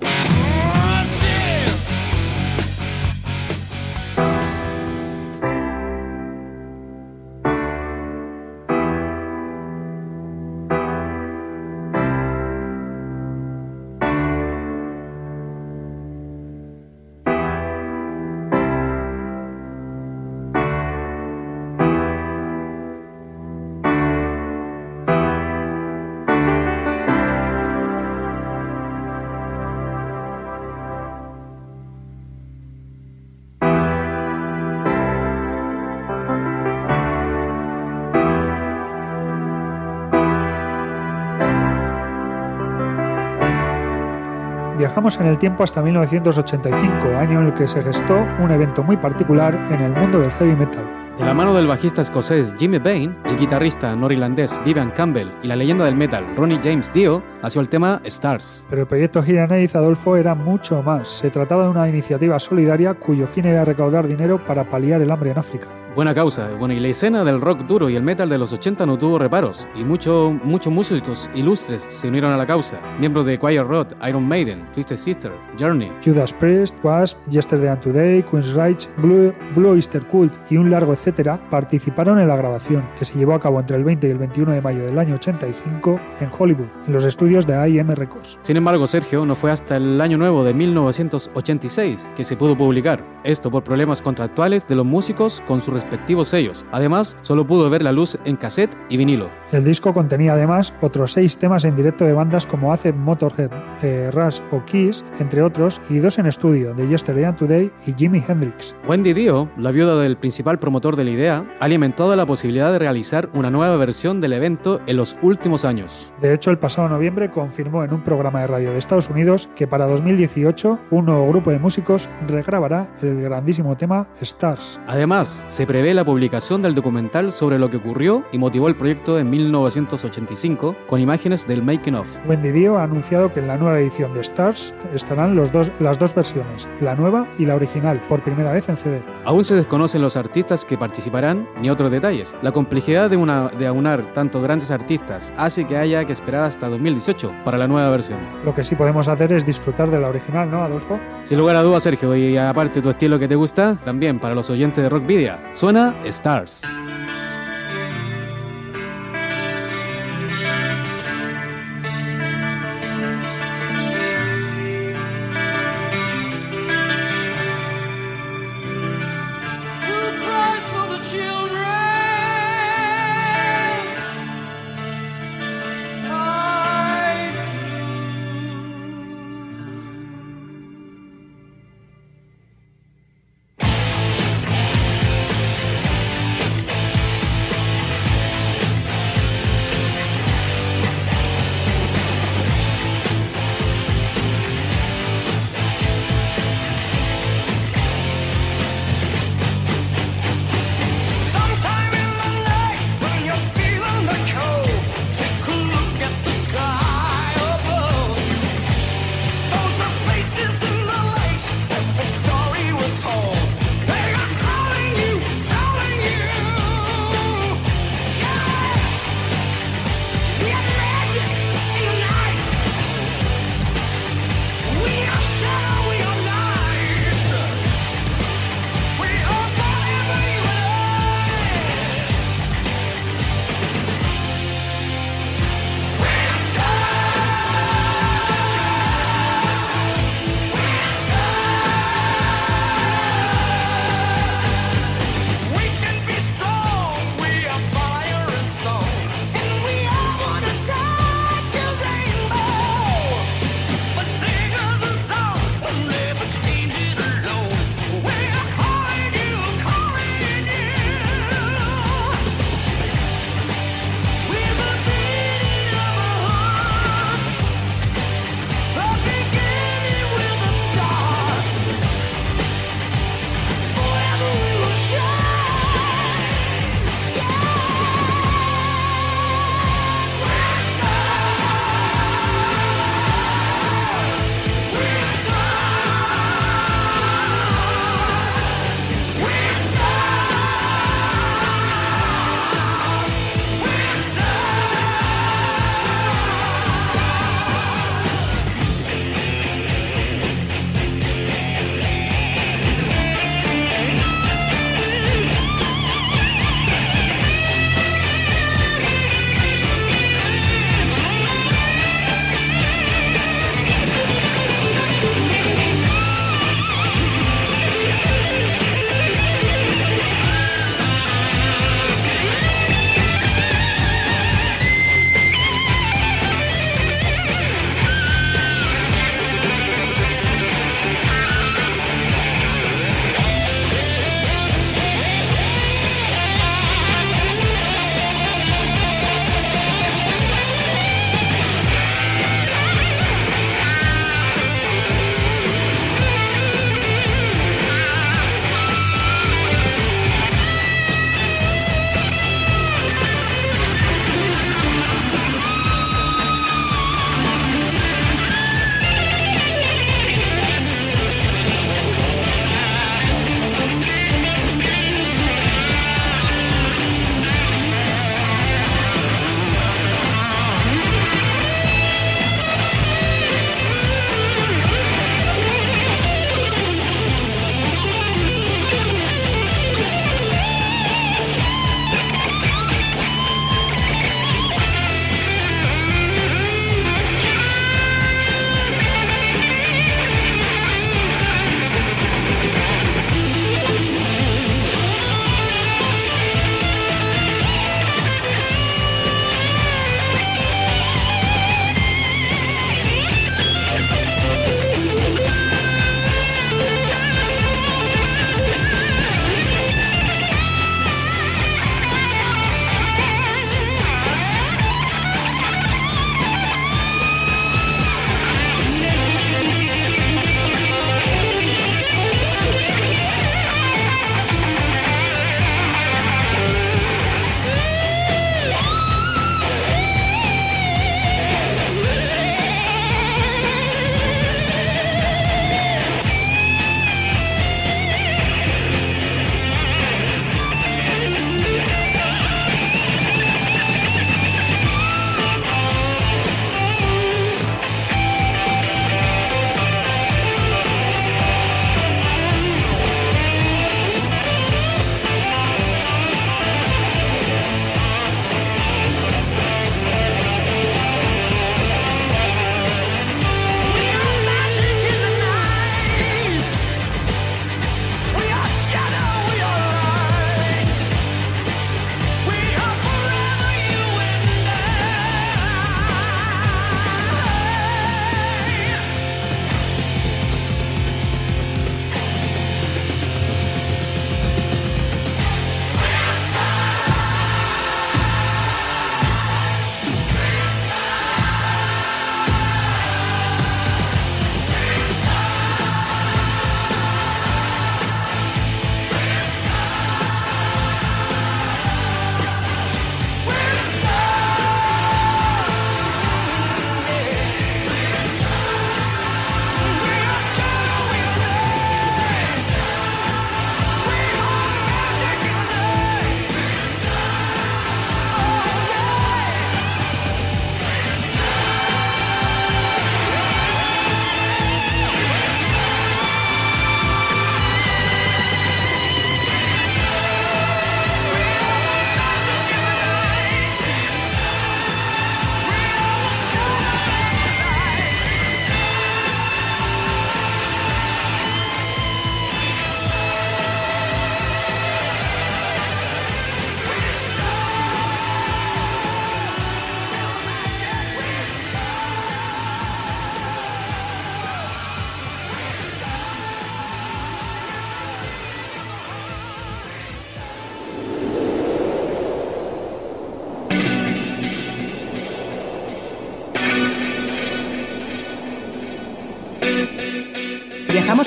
Viajamos 44.81 45.19
en 45.19 45.27
el 45.27 45.37
tiempo 45.37 45.61
hasta 45.61 45.79
1985, 45.83 47.09
año 47.15 47.39
en 47.39 47.47
el 47.49 47.53
que 47.53 47.67
se 47.67 47.83
gestó 47.83 48.25
un 48.39 48.49
evento 48.49 48.81
muy 48.81 48.97
particular 48.97 49.53
en 49.71 49.79
el 49.79 49.91
mundo 49.91 50.21
del 50.21 50.31
heavy 50.31 50.55
metal. 50.55 50.83
De 51.19 51.23
la 51.23 51.35
mano 51.35 51.53
del 51.53 51.67
bajista 51.67 52.01
escocés 52.01 52.55
Jimmy 52.57 52.79
Bain, 52.79 53.15
el 53.25 53.37
guitarrista 53.37 53.95
norirlandés 53.95 54.59
Vivian 54.65 54.89
Campbell 54.89 55.29
y 55.43 55.47
la 55.47 55.55
leyenda 55.55 55.85
del 55.85 55.95
metal 55.95 56.25
Ronnie 56.35 56.59
James 56.63 56.91
Dio, 56.91 57.21
nació 57.43 57.61
el 57.61 57.69
tema 57.69 58.01
Stars. 58.05 58.65
Pero 58.71 58.81
el 58.81 58.87
proyecto 58.87 59.21
Giraneiz 59.21 59.75
Adolfo 59.75 60.17
era 60.17 60.33
mucho 60.33 60.81
más. 60.81 61.09
Se 61.09 61.29
trataba 61.29 61.65
de 61.65 61.69
una 61.69 61.87
iniciativa 61.87 62.39
solidaria 62.39 62.95
cuyo 62.95 63.27
fin 63.27 63.45
era 63.45 63.63
recaudar 63.63 64.07
dinero 64.07 64.43
para 64.43 64.67
paliar 64.67 64.99
el 64.99 65.11
hambre 65.11 65.29
en 65.29 65.37
África. 65.37 65.67
Buena 65.93 66.15
causa. 66.15 66.47
Bueno, 66.57 66.73
y 66.73 66.79
la 66.79 66.87
escena 66.87 67.25
del 67.25 67.41
rock 67.41 67.65
duro 67.65 67.89
y 67.89 67.97
el 67.97 68.03
metal 68.03 68.29
de 68.29 68.37
los 68.37 68.53
80 68.53 68.85
no 68.85 68.97
tuvo 68.97 69.19
reparos, 69.19 69.67
y 69.75 69.83
muchos 69.83 70.33
muchos 70.41 70.71
músicos 70.71 71.29
ilustres 71.35 71.81
se 71.83 72.07
unieron 72.07 72.31
a 72.31 72.37
la 72.37 72.47
causa. 72.47 72.79
Miembros 72.97 73.25
de 73.25 73.37
Quiet 73.37 73.63
Rod, 73.63 73.87
Iron 74.07 74.25
Maiden, 74.25 74.65
Twisted 74.71 74.95
Sister, 74.95 75.33
Journey, 75.59 75.91
Judas 76.03 76.31
Priest, 76.31 76.77
Wasp, 76.81 77.19
Yesterday 77.29 77.67
and 77.67 77.81
Today, 77.81 78.23
Queen's 78.23 78.53
Reich, 78.53 78.87
Blue, 78.97 79.33
Blue 79.53 79.75
Easter 79.75 80.01
Cult 80.07 80.33
y 80.49 80.55
un 80.55 80.69
largo 80.71 80.93
etcétera 80.93 81.37
participaron 81.49 82.19
en 82.19 82.29
la 82.29 82.37
grabación, 82.37 82.87
que 82.97 83.03
se 83.03 83.19
llevó 83.19 83.33
a 83.33 83.41
cabo 83.41 83.59
entre 83.59 83.75
el 83.75 83.83
20 83.83 84.07
y 84.07 84.11
el 84.11 84.17
21 84.17 84.53
de 84.53 84.61
mayo 84.61 84.85
del 84.85 84.97
año 84.97 85.15
85 85.15 85.99
en 86.21 86.29
Hollywood, 86.39 86.69
en 86.87 86.93
los 86.93 87.03
estudios 87.03 87.45
de 87.45 87.69
IM 87.69 87.89
Records. 87.89 88.39
Sin 88.43 88.55
embargo, 88.55 88.87
Sergio 88.87 89.25
no 89.25 89.35
fue 89.35 89.51
hasta 89.51 89.75
el 89.75 89.99
año 89.99 90.17
nuevo 90.17 90.45
de 90.45 90.53
1986 90.53 92.11
que 92.15 92.23
se 92.23 92.37
pudo 92.37 92.55
publicar. 92.55 93.01
Esto 93.25 93.51
por 93.51 93.65
problemas 93.65 94.01
contractuales 94.01 94.65
de 94.69 94.75
los 94.75 94.85
músicos 94.85 95.43
con 95.45 95.61
sus 95.61 95.80
respectivos 95.81 96.29
sellos. 96.29 96.65
Además, 96.71 97.17
solo 97.21 97.45
pudo 97.45 97.69
ver 97.69 97.81
la 97.81 97.91
luz 97.91 98.17
en 98.25 98.35
cassette 98.35 98.75
y 98.89 98.97
vinilo. 98.97 99.29
El 99.51 99.63
disco 99.63 99.93
contenía 99.93 100.33
además 100.33 100.73
otros 100.81 101.13
seis 101.13 101.37
temas 101.37 101.65
en 101.65 101.75
directo 101.75 102.05
de 102.05 102.13
bandas 102.13 102.45
como 102.45 102.71
Acid 102.71 102.93
Motorhead, 102.93 103.51
eh, 103.81 104.09
Rush 104.13 104.39
o 104.51 104.63
Kiss, 104.63 105.03
entre 105.19 105.41
otros, 105.41 105.81
y 105.89 105.99
dos 105.99 106.19
en 106.19 106.27
estudio, 106.27 106.73
de 106.73 106.87
Yesterday 106.87 107.25
and 107.25 107.37
Today 107.37 107.71
y 107.85 107.93
Jimi 107.93 108.23
Hendrix. 108.25 108.75
Wendy 108.87 109.13
Dio, 109.13 109.49
la 109.57 109.71
viuda 109.71 109.97
del 109.97 110.17
principal 110.17 110.59
promotor 110.59 110.95
de 110.95 111.03
la 111.03 111.11
idea, 111.11 111.45
ha 111.59 111.65
alimentado 111.65 112.15
la 112.15 112.25
posibilidad 112.25 112.71
de 112.71 112.79
realizar 112.79 113.29
una 113.33 113.49
nueva 113.49 113.75
versión 113.77 114.21
del 114.21 114.33
evento 114.33 114.79
en 114.87 114.97
los 114.97 115.17
últimos 115.21 115.65
años. 115.65 116.13
De 116.21 116.33
hecho, 116.33 116.51
el 116.51 116.57
pasado 116.57 116.87
noviembre 116.87 117.29
confirmó 117.29 117.83
en 117.83 117.93
un 117.93 118.03
programa 118.03 118.41
de 118.41 118.47
radio 118.47 118.71
de 118.71 118.77
Estados 118.77 119.09
Unidos 119.09 119.49
que 119.55 119.67
para 119.67 119.85
2018 119.87 120.79
un 120.91 121.05
nuevo 121.05 121.27
grupo 121.27 121.51
de 121.51 121.59
músicos 121.59 122.09
regrabará 122.27 122.87
el 123.01 123.21
grandísimo 123.21 123.75
tema 123.75 124.07
Stars. 124.21 124.79
Además, 124.87 125.45
se 125.47 125.65
prevé 125.71 125.93
la 125.93 126.03
publicación 126.03 126.61
del 126.61 126.75
documental 126.75 127.31
sobre 127.31 127.57
lo 127.57 127.69
que 127.69 127.77
ocurrió 127.77 128.25
y 128.33 128.37
motivó 128.37 128.67
el 128.67 128.75
proyecto 128.75 129.17
en 129.17 129.29
1985 129.29 130.75
con 130.85 130.99
imágenes 130.99 131.47
del 131.47 131.63
making 131.63 131.95
of. 131.95 132.09
Wendy 132.27 132.51
Dio 132.51 132.77
ha 132.77 132.83
anunciado 132.83 133.31
que 133.31 133.39
en 133.39 133.47
la 133.47 133.55
nueva 133.55 133.79
edición 133.79 134.11
de 134.11 134.19
Stars 134.19 134.75
estarán 134.93 135.33
los 135.33 135.53
dos, 135.53 135.71
las 135.79 135.97
dos 135.97 136.13
versiones, 136.13 136.67
la 136.81 136.93
nueva 136.95 137.25
y 137.39 137.45
la 137.45 137.55
original, 137.55 138.01
por 138.09 138.21
primera 138.21 138.51
vez 138.51 138.67
en 138.67 138.75
CD. 138.75 139.01
Aún 139.23 139.45
se 139.45 139.55
desconocen 139.55 140.01
los 140.01 140.17
artistas 140.17 140.65
que 140.65 140.77
participarán 140.77 141.47
ni 141.61 141.69
otros 141.69 141.89
detalles. 141.89 142.35
La 142.41 142.51
complejidad 142.51 143.09
de, 143.09 143.15
una, 143.15 143.47
de 143.47 143.65
aunar 143.65 144.11
tantos 144.11 144.43
grandes 144.43 144.71
artistas 144.71 145.33
hace 145.37 145.65
que 145.65 145.77
haya 145.77 146.03
que 146.03 146.11
esperar 146.11 146.43
hasta 146.43 146.67
2018 146.67 147.31
para 147.45 147.57
la 147.57 147.69
nueva 147.69 147.89
versión. 147.91 148.19
Lo 148.43 148.53
que 148.53 148.65
sí 148.65 148.75
podemos 148.75 149.07
hacer 149.07 149.31
es 149.31 149.45
disfrutar 149.45 149.89
de 149.89 150.01
la 150.01 150.09
original, 150.09 150.51
¿no, 150.51 150.63
Adolfo? 150.63 150.99
Sin 151.23 151.37
lugar 151.37 151.55
a 151.55 151.61
dudas, 151.61 151.83
Sergio, 151.83 152.13
y 152.13 152.35
aparte 152.35 152.81
tu 152.81 152.89
estilo 152.89 153.17
que 153.17 153.29
te 153.29 153.35
gusta, 153.35 153.77
también 153.85 154.19
para 154.19 154.35
los 154.35 154.49
oyentes 154.49 154.83
de 154.83 154.89
Rockvidia, 154.89 155.39
suena 155.61 155.93
Stars. 156.09 156.63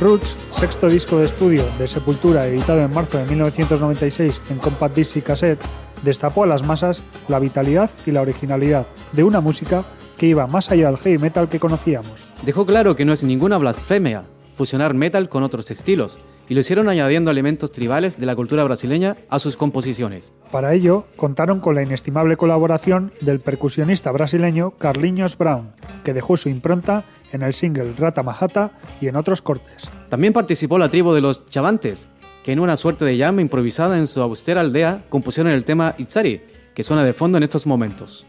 Roots, 0.00 0.36
sexto 0.50 0.88
disco 0.88 1.18
de 1.18 1.24
estudio 1.24 1.64
de 1.78 1.88
Sepultura 1.88 2.46
editado 2.46 2.80
en 2.80 2.92
marzo 2.92 3.18
de 3.18 3.26
1996 3.26 4.42
en 4.50 4.58
Compact 4.58 4.94
Disc 4.94 5.16
y 5.16 5.22
cassette, 5.22 5.60
destapó 6.02 6.44
a 6.44 6.46
las 6.46 6.62
masas 6.62 7.02
la 7.26 7.38
vitalidad 7.38 7.90
y 8.06 8.12
la 8.12 8.22
originalidad 8.22 8.86
de 9.12 9.24
una 9.24 9.40
música 9.40 9.84
que 10.16 10.26
iba 10.26 10.46
más 10.46 10.70
allá 10.70 10.86
del 10.86 10.98
heavy 10.98 11.18
metal 11.18 11.48
que 11.48 11.60
conocíamos. 11.60 12.28
Dejó 12.42 12.66
claro 12.66 12.96
que 12.96 13.04
no 13.04 13.12
es 13.12 13.24
ninguna 13.24 13.58
blasfemia 13.58 14.24
fusionar 14.58 14.92
metal 14.92 15.28
con 15.28 15.44
otros 15.44 15.70
estilos, 15.70 16.18
y 16.48 16.54
lo 16.54 16.60
hicieron 16.60 16.88
añadiendo 16.88 17.30
elementos 17.30 17.70
tribales 17.70 18.18
de 18.18 18.26
la 18.26 18.34
cultura 18.34 18.64
brasileña 18.64 19.16
a 19.30 19.38
sus 19.38 19.56
composiciones. 19.56 20.32
Para 20.50 20.74
ello, 20.74 21.06
contaron 21.16 21.60
con 21.60 21.76
la 21.76 21.82
inestimable 21.82 22.36
colaboración 22.36 23.12
del 23.20 23.38
percusionista 23.38 24.10
brasileño 24.10 24.72
Carlinhos 24.72 25.38
Brown, 25.38 25.72
que 26.02 26.12
dejó 26.12 26.36
su 26.36 26.48
impronta 26.48 27.04
en 27.32 27.42
el 27.42 27.54
single 27.54 27.94
Rata 27.96 28.22
Mahata 28.22 28.70
y 29.00 29.08
en 29.08 29.16
otros 29.16 29.42
cortes. 29.42 29.90
También 30.08 30.32
participó 30.32 30.78
la 30.78 30.88
tribu 30.88 31.12
de 31.12 31.20
los 31.20 31.46
Chavantes, 31.46 32.08
que 32.42 32.52
en 32.52 32.60
una 32.60 32.76
suerte 32.76 33.04
de 33.04 33.16
llama 33.16 33.42
improvisada 33.42 33.98
en 33.98 34.06
su 34.06 34.22
austera 34.22 34.60
aldea 34.60 35.04
compusieron 35.08 35.52
el 35.52 35.64
tema 35.64 35.94
Itzari, 35.98 36.40
que 36.74 36.82
suena 36.82 37.04
de 37.04 37.12
fondo 37.12 37.38
en 37.38 37.44
estos 37.44 37.66
momentos. 37.66 38.26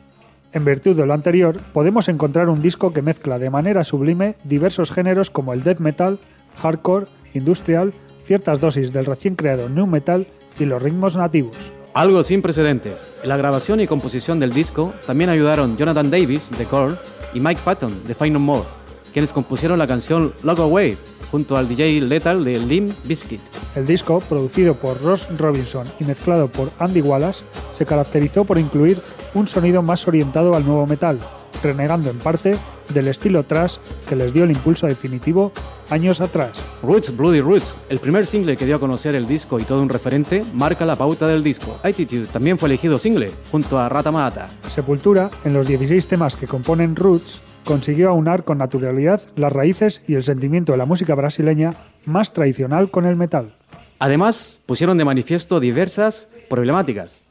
En 0.52 0.66
virtud 0.66 0.98
de 0.98 1.06
lo 1.06 1.14
anterior, 1.14 1.62
podemos 1.74 2.10
encontrar 2.10 2.50
un 2.50 2.62
disco 2.62 2.92
que 2.92 3.04
mezcla 3.04 3.38
de 3.38 3.52
manera 3.52 3.84
sublime 3.84 4.36
diversos 4.44 4.92
géneros 4.92 5.30
como 5.30 5.54
el 5.54 5.64
death 5.64 5.80
metal, 5.80 6.20
hardcore, 6.62 7.06
industrial, 7.34 7.94
ciertas 8.24 8.60
dosis 8.60 8.92
del 8.92 9.06
recién 9.06 9.36
creado 9.36 9.70
new 9.70 9.86
metal 9.86 10.28
y 10.60 10.66
los 10.66 10.82
ritmos 10.82 11.16
nativos. 11.16 11.72
Algo 11.94 12.24
sin 12.24 12.42
precedentes. 12.42 13.08
En 13.24 13.30
la 13.30 13.38
grabación 13.38 13.80
y 13.80 13.88
composición 13.88 14.40
del 14.40 14.54
disco 14.54 14.94
también 15.08 15.30
ayudaron 15.30 15.78
Jonathan 15.78 16.10
Davis 16.10 16.52
de 16.58 16.66
Korn 16.66 16.98
y 17.34 17.40
Mike 17.40 17.62
Patton 17.64 18.04
de 18.08 18.14
Find 18.14 18.34
No 18.34 18.40
More, 18.40 18.66
quienes 19.14 19.34
compusieron 19.34 19.80
la 19.80 19.88
canción 19.88 20.34
Log 20.44 20.62
Away 20.62 20.98
junto 21.32 21.58
al 21.58 21.68
DJ 21.68 22.02
Lethal 22.02 22.44
de 22.44 22.60
Limp 22.60 22.96
Bizkit. 23.04 23.42
El 23.76 23.86
disco, 23.86 24.20
producido 24.20 24.76
por 24.76 25.02
Ross 25.02 25.28
Robinson 25.38 25.88
y 26.00 26.06
mezclado 26.06 26.48
por 26.48 26.72
Andy 26.80 27.02
Wallace, 27.02 27.44
se 27.72 27.86
caracterizó 27.86 28.46
por 28.46 28.58
incluir 28.58 29.02
un 29.34 29.48
sonido 29.48 29.82
más 29.82 30.08
orientado 30.08 30.56
al 30.56 30.66
nuevo 30.66 30.86
metal, 30.88 31.20
renegando 31.62 32.10
en 32.10 32.18
parte 32.18 32.58
del 32.94 33.08
estilo 33.08 33.44
thrash 33.44 33.78
que 34.08 34.16
les 34.16 34.34
dio 34.34 34.44
el 34.44 34.52
impulso 34.52 34.88
definitivo 34.88 35.52
años 35.90 36.22
atrás. 36.22 36.64
Roots 36.82 37.16
Bloody 37.16 37.42
Roots, 37.42 37.80
el 37.90 38.00
primer 38.00 38.26
single 38.26 38.58
que 38.58 38.66
dio 38.66 38.76
a 38.76 38.80
conocer 38.80 39.16
el 39.16 39.28
disco 39.28 39.60
y 39.60 39.64
todo 39.64 39.82
un 39.82 39.90
referente, 39.90 40.46
marca 40.54 40.86
la 40.86 40.96
pauta 40.96 41.28
del 41.28 41.44
disco. 41.44 41.80
Attitude 41.84 42.28
también 42.28 42.58
fue 42.58 42.70
elegido 42.70 43.00
single, 43.00 43.32
junto 43.52 43.80
a 43.80 43.90
Rata 43.90 44.12
Mata. 44.12 44.50
Sepultura, 44.68 45.30
en 45.44 45.54
los 45.54 45.68
16 45.68 46.08
temas 46.08 46.36
que 46.36 46.48
componen 46.48 46.96
Roots, 46.96 47.42
consiguió 47.66 48.10
aunar 48.10 48.44
con 48.44 48.58
naturalidad 48.58 49.22
las 49.36 49.54
raíces 49.54 50.02
y 50.08 50.16
el 50.16 50.24
sentimiento 50.24 50.72
de 50.72 50.78
la 50.78 50.86
música 50.86 51.16
brasileña 51.16 51.76
más 52.06 52.34
tradicional 52.34 52.92
con 52.92 53.06
el 53.06 53.16
metal. 53.16 53.56
Además, 54.00 54.62
pusieron 54.66 54.98
de 54.98 55.06
manifiesto 55.06 55.60
diversas 55.60 56.30
problemáticas. 56.50 57.26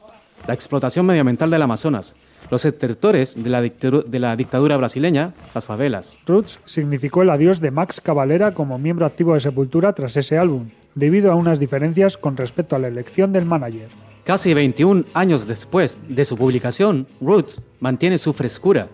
La 0.47 0.53
explotación 0.53 1.05
medioambiental 1.05 1.49
del 1.49 1.61
Amazonas, 1.61 2.15
los 2.49 2.65
estertores 2.65 3.41
de 3.43 3.49
la, 3.49 3.61
dictadura, 3.61 4.03
de 4.07 4.19
la 4.19 4.35
dictadura 4.35 4.77
brasileña, 4.77 5.33
las 5.53 5.65
favelas. 5.65 6.17
Roots 6.25 6.59
significó 6.65 7.21
el 7.21 7.29
adiós 7.29 7.59
de 7.59 7.71
Max 7.71 8.01
Cavalera 8.01 8.53
como 8.53 8.77
miembro 8.77 9.05
activo 9.05 9.33
de 9.33 9.39
Sepultura 9.39 9.93
tras 9.93 10.15
ese 10.17 10.37
álbum, 10.37 10.69
debido 10.95 11.31
a 11.31 11.35
unas 11.35 11.59
diferencias 11.59 12.17
con 12.17 12.37
respecto 12.37 12.75
a 12.75 12.79
la 12.79 12.87
elección 12.87 13.31
del 13.31 13.45
manager. 13.45 13.89
Casi 14.23 14.53
21 14.53 15.05
años 15.13 15.47
después 15.47 15.97
de 16.07 16.23
su 16.25 16.37
publicación, 16.37 17.07
Roots 17.19 17.61
mantiene 17.79 18.17
su 18.17 18.33
frescura. 18.33 18.87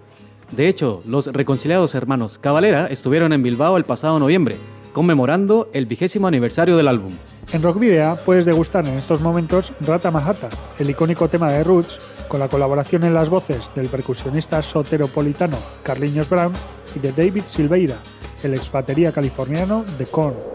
De 0.51 0.67
hecho, 0.67 1.01
los 1.05 1.27
reconciliados 1.27 1.95
hermanos 1.95 2.37
Cavalera 2.37 2.87
estuvieron 2.87 3.33
en 3.33 3.43
Bilbao 3.43 3.77
el 3.77 3.83
pasado 3.83 4.19
noviembre, 4.19 4.57
conmemorando 4.93 5.69
el 5.73 5.85
vigésimo 5.85 6.27
aniversario 6.27 6.77
del 6.77 6.87
álbum. 6.87 7.13
En 7.51 7.61
Rock 7.61 7.79
Video 7.79 8.17
puedes 8.25 8.45
degustar 8.45 8.87
en 8.87 8.95
estos 8.95 9.21
momentos 9.21 9.73
Rata 9.81 10.11
Mahata, 10.11 10.49
el 10.79 10.89
icónico 10.89 11.29
tema 11.29 11.51
de 11.51 11.63
Roots, 11.63 11.99
con 12.27 12.39
la 12.39 12.47
colaboración 12.47 13.03
en 13.03 13.13
las 13.13 13.29
voces 13.29 13.69
del 13.75 13.87
percusionista 13.87 14.61
soteropolitano 14.61 15.57
Carlinhos 15.83 16.29
Brown 16.29 16.53
y 16.95 16.99
de 16.99 17.11
David 17.11 17.43
Silveira, 17.45 17.97
el 18.41 18.53
ex 18.53 18.71
batería 18.71 19.11
californiano 19.11 19.85
de 19.97 20.05
Korn. 20.05 20.54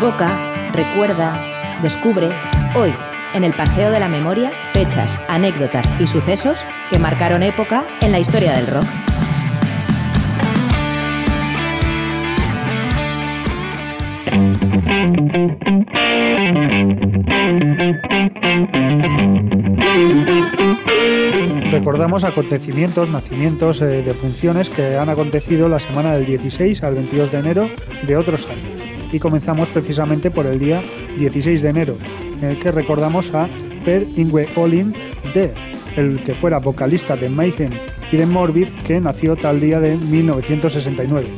Evoca, 0.00 0.30
recuerda, 0.72 1.38
descubre, 1.82 2.30
hoy, 2.74 2.94
en 3.34 3.44
el 3.44 3.52
Paseo 3.52 3.90
de 3.90 4.00
la 4.00 4.08
Memoria, 4.08 4.50
fechas, 4.72 5.14
anécdotas 5.28 5.86
y 6.00 6.06
sucesos 6.06 6.58
que 6.90 6.98
marcaron 6.98 7.42
época 7.42 7.86
en 8.00 8.10
la 8.10 8.18
historia 8.18 8.54
del 8.54 8.66
rock. 8.66 8.86
Recordamos 21.70 22.24
acontecimientos, 22.24 23.10
nacimientos, 23.10 23.82
eh, 23.82 24.02
defunciones 24.02 24.70
que 24.70 24.96
han 24.96 25.10
acontecido 25.10 25.68
la 25.68 25.78
semana 25.78 26.14
del 26.14 26.24
16 26.24 26.82
al 26.84 26.94
22 26.94 27.30
de 27.30 27.38
enero 27.38 27.70
de 28.06 28.16
otros 28.16 28.48
años. 28.48 28.69
Y 29.12 29.18
comenzamos 29.18 29.70
precisamente 29.70 30.30
por 30.30 30.46
el 30.46 30.58
día 30.58 30.82
16 31.18 31.62
de 31.62 31.68
enero, 31.68 31.96
en 32.40 32.50
el 32.50 32.58
que 32.58 32.70
recordamos 32.70 33.34
a 33.34 33.48
Per 33.84 34.06
Ingwe 34.16 34.48
Olin 34.56 34.94
de 35.34 35.52
el 35.96 36.22
que 36.22 36.34
fuera 36.34 36.58
vocalista 36.58 37.16
de 37.16 37.28
Mayhem 37.28 37.72
y 38.12 38.16
de 38.16 38.26
Morbid, 38.26 38.68
que 38.86 39.00
nació 39.00 39.36
tal 39.36 39.60
día 39.60 39.80
de 39.80 39.96
1969. 39.96 41.28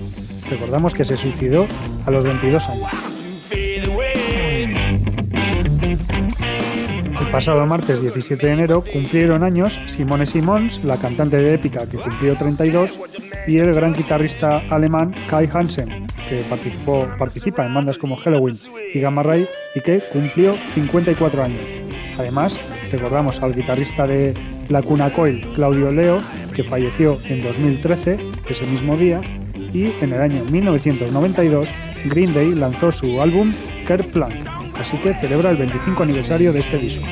Recordamos 0.51 0.95
que 0.95 1.05
se 1.05 1.17
suicidó 1.17 1.67
a 2.07 2.11
los 2.11 2.25
22 2.25 2.69
años. 2.69 2.89
El 7.21 7.29
pasado 7.31 7.67
martes 7.67 8.03
17 8.03 8.47
de 8.47 8.53
enero 8.53 8.85
cumplieron 8.93 9.43
años 9.43 9.81
Simone 9.87 10.27
Simons, 10.27 10.85
la 10.85 10.99
cantante 10.99 11.39
de 11.39 11.55
Épica 11.55 11.87
que 11.87 11.97
cumplió 11.97 12.37
32, 12.37 13.01
y 13.47 13.57
el 13.57 13.73
gran 13.73 13.95
guitarrista 13.95 14.63
alemán 14.69 15.15
Kai 15.29 15.49
Hansen, 15.51 16.07
que 16.29 16.43
participó, 16.49 17.09
participa 17.19 17.67
en 17.67 17.75
bandas 17.75 17.99
como 17.99 18.17
Halloween 18.17 18.59
y 18.93 19.01
Gamma 19.01 19.23
Ray 19.23 19.49
y 19.75 19.81
que 19.81 20.01
cumplió 20.13 20.55
54 20.75 21.45
años. 21.45 21.75
Además, 22.19 22.59
recordamos 22.91 23.43
al 23.43 23.55
guitarrista 23.55 24.07
de 24.07 24.35
La 24.69 24.83
Cuna 24.83 25.13
Coil, 25.13 25.47
Claudio 25.55 25.91
Leo, 25.91 26.21
que 26.55 26.65
falleció 26.65 27.19
en 27.29 27.43
2013, 27.43 28.19
ese 28.49 28.67
mismo 28.67 28.97
día, 28.97 29.21
y 29.73 29.93
en 30.01 30.13
el 30.13 30.21
año 30.21 30.45
1992 30.51 31.69
Green 32.07 32.35
Day 32.35 32.55
lanzó 32.55 32.93
su 32.93 33.21
álbum 33.21 33.55
Kerplunk, 33.87 34.35
así 34.79 34.97
que 34.99 35.15
celebra 35.15 35.51
el 35.51 35.57
25 35.57 36.03
aniversario 36.03 36.53
de 36.53 36.61
este 36.61 36.79
disco. 36.79 37.07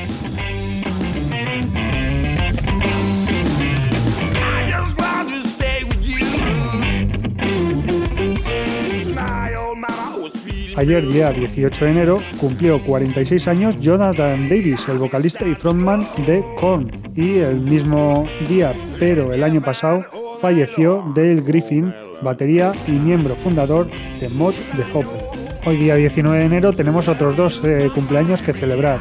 Ayer, 10.81 11.07
día 11.07 11.31
18 11.31 11.85
de 11.85 11.91
enero, 11.91 12.23
cumplió 12.39 12.81
46 12.81 13.49
años 13.49 13.79
Jonathan 13.81 14.49
Davis, 14.49 14.89
el 14.89 14.97
vocalista 14.97 15.47
y 15.47 15.55
frontman 15.55 16.09
de 16.27 16.43
Korn. 16.59 16.91
Y 17.15 17.41
el 17.41 17.57
mismo 17.57 18.27
día, 18.49 18.75
pero 18.99 19.35
el 19.35 19.45
año 19.45 19.61
pasado, 19.61 20.01
falleció 20.41 21.05
Dale 21.15 21.43
Griffin, 21.43 21.95
batería 22.23 22.73
y 22.87 22.93
miembro 22.93 23.35
fundador 23.35 23.91
de 24.21 24.31
Mod 24.31 24.55
the 24.75 24.85
Hopper. 24.95 25.23
Hoy 25.67 25.77
día 25.77 25.97
19 25.97 26.39
de 26.39 26.45
enero 26.47 26.73
tenemos 26.73 27.09
otros 27.09 27.37
dos 27.37 27.63
eh, 27.63 27.91
cumpleaños 27.95 28.41
que 28.41 28.55
celebrar. 28.55 28.99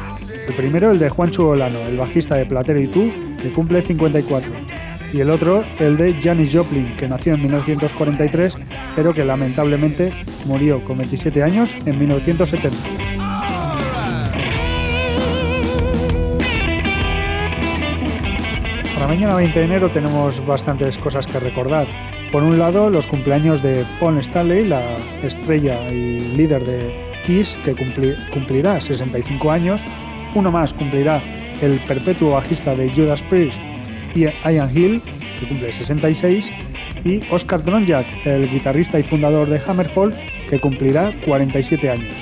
El 0.48 0.52
primero 0.52 0.90
el 0.90 0.98
de 0.98 1.08
Juancho 1.08 1.48
Olano, 1.48 1.78
el 1.86 1.96
bajista 1.96 2.34
de 2.34 2.44
Platero 2.44 2.78
y 2.78 2.88
tú, 2.88 3.10
que 3.40 3.50
cumple 3.52 3.80
54. 3.80 4.52
Y 5.12 5.20
el 5.20 5.30
otro 5.30 5.64
el 5.80 5.96
de 5.96 6.14
Janis 6.22 6.54
Joplin, 6.54 6.96
que 6.96 7.08
nació 7.08 7.34
en 7.34 7.42
1943, 7.42 8.56
pero 8.94 9.12
que 9.12 9.24
lamentablemente 9.24 10.12
murió 10.46 10.82
con 10.84 10.98
27 10.98 11.42
años 11.42 11.74
en 11.84 11.98
1970. 11.98 12.76
Para 18.94 19.06
mañana 19.06 19.34
20 19.34 19.58
de 19.58 19.64
enero 19.64 19.90
tenemos 19.90 20.44
bastantes 20.46 20.98
cosas 20.98 21.26
que 21.26 21.38
recordar. 21.40 21.86
Por 22.30 22.42
un 22.42 22.58
lado, 22.58 22.90
los 22.90 23.06
cumpleaños 23.06 23.62
de 23.62 23.84
Paul 23.98 24.18
Stanley, 24.18 24.66
la 24.66 24.82
estrella 25.22 25.90
y 25.90 26.20
líder 26.36 26.64
de 26.64 27.10
Kiss, 27.26 27.56
que 27.64 27.74
cumpli- 27.74 28.16
cumplirá 28.30 28.80
65 28.80 29.50
años. 29.50 29.82
Uno 30.34 30.52
más 30.52 30.74
cumplirá 30.74 31.20
el 31.60 31.78
perpetuo 31.80 32.32
bajista 32.32 32.74
de 32.74 32.92
Judas 32.92 33.22
Priest, 33.22 33.60
Ian 34.14 34.76
Hill, 34.76 35.02
que 35.38 35.46
cumple 35.46 35.72
66. 35.72 36.50
Y 37.04 37.20
Oscar 37.30 37.64
Dronjak, 37.64 38.06
el 38.26 38.50
guitarrista 38.50 38.98
y 38.98 39.02
fundador 39.02 39.48
de 39.48 39.60
Hammerfall, 39.66 40.14
que 40.48 40.58
cumplirá 40.58 41.14
47 41.24 41.90
años. 41.90 42.16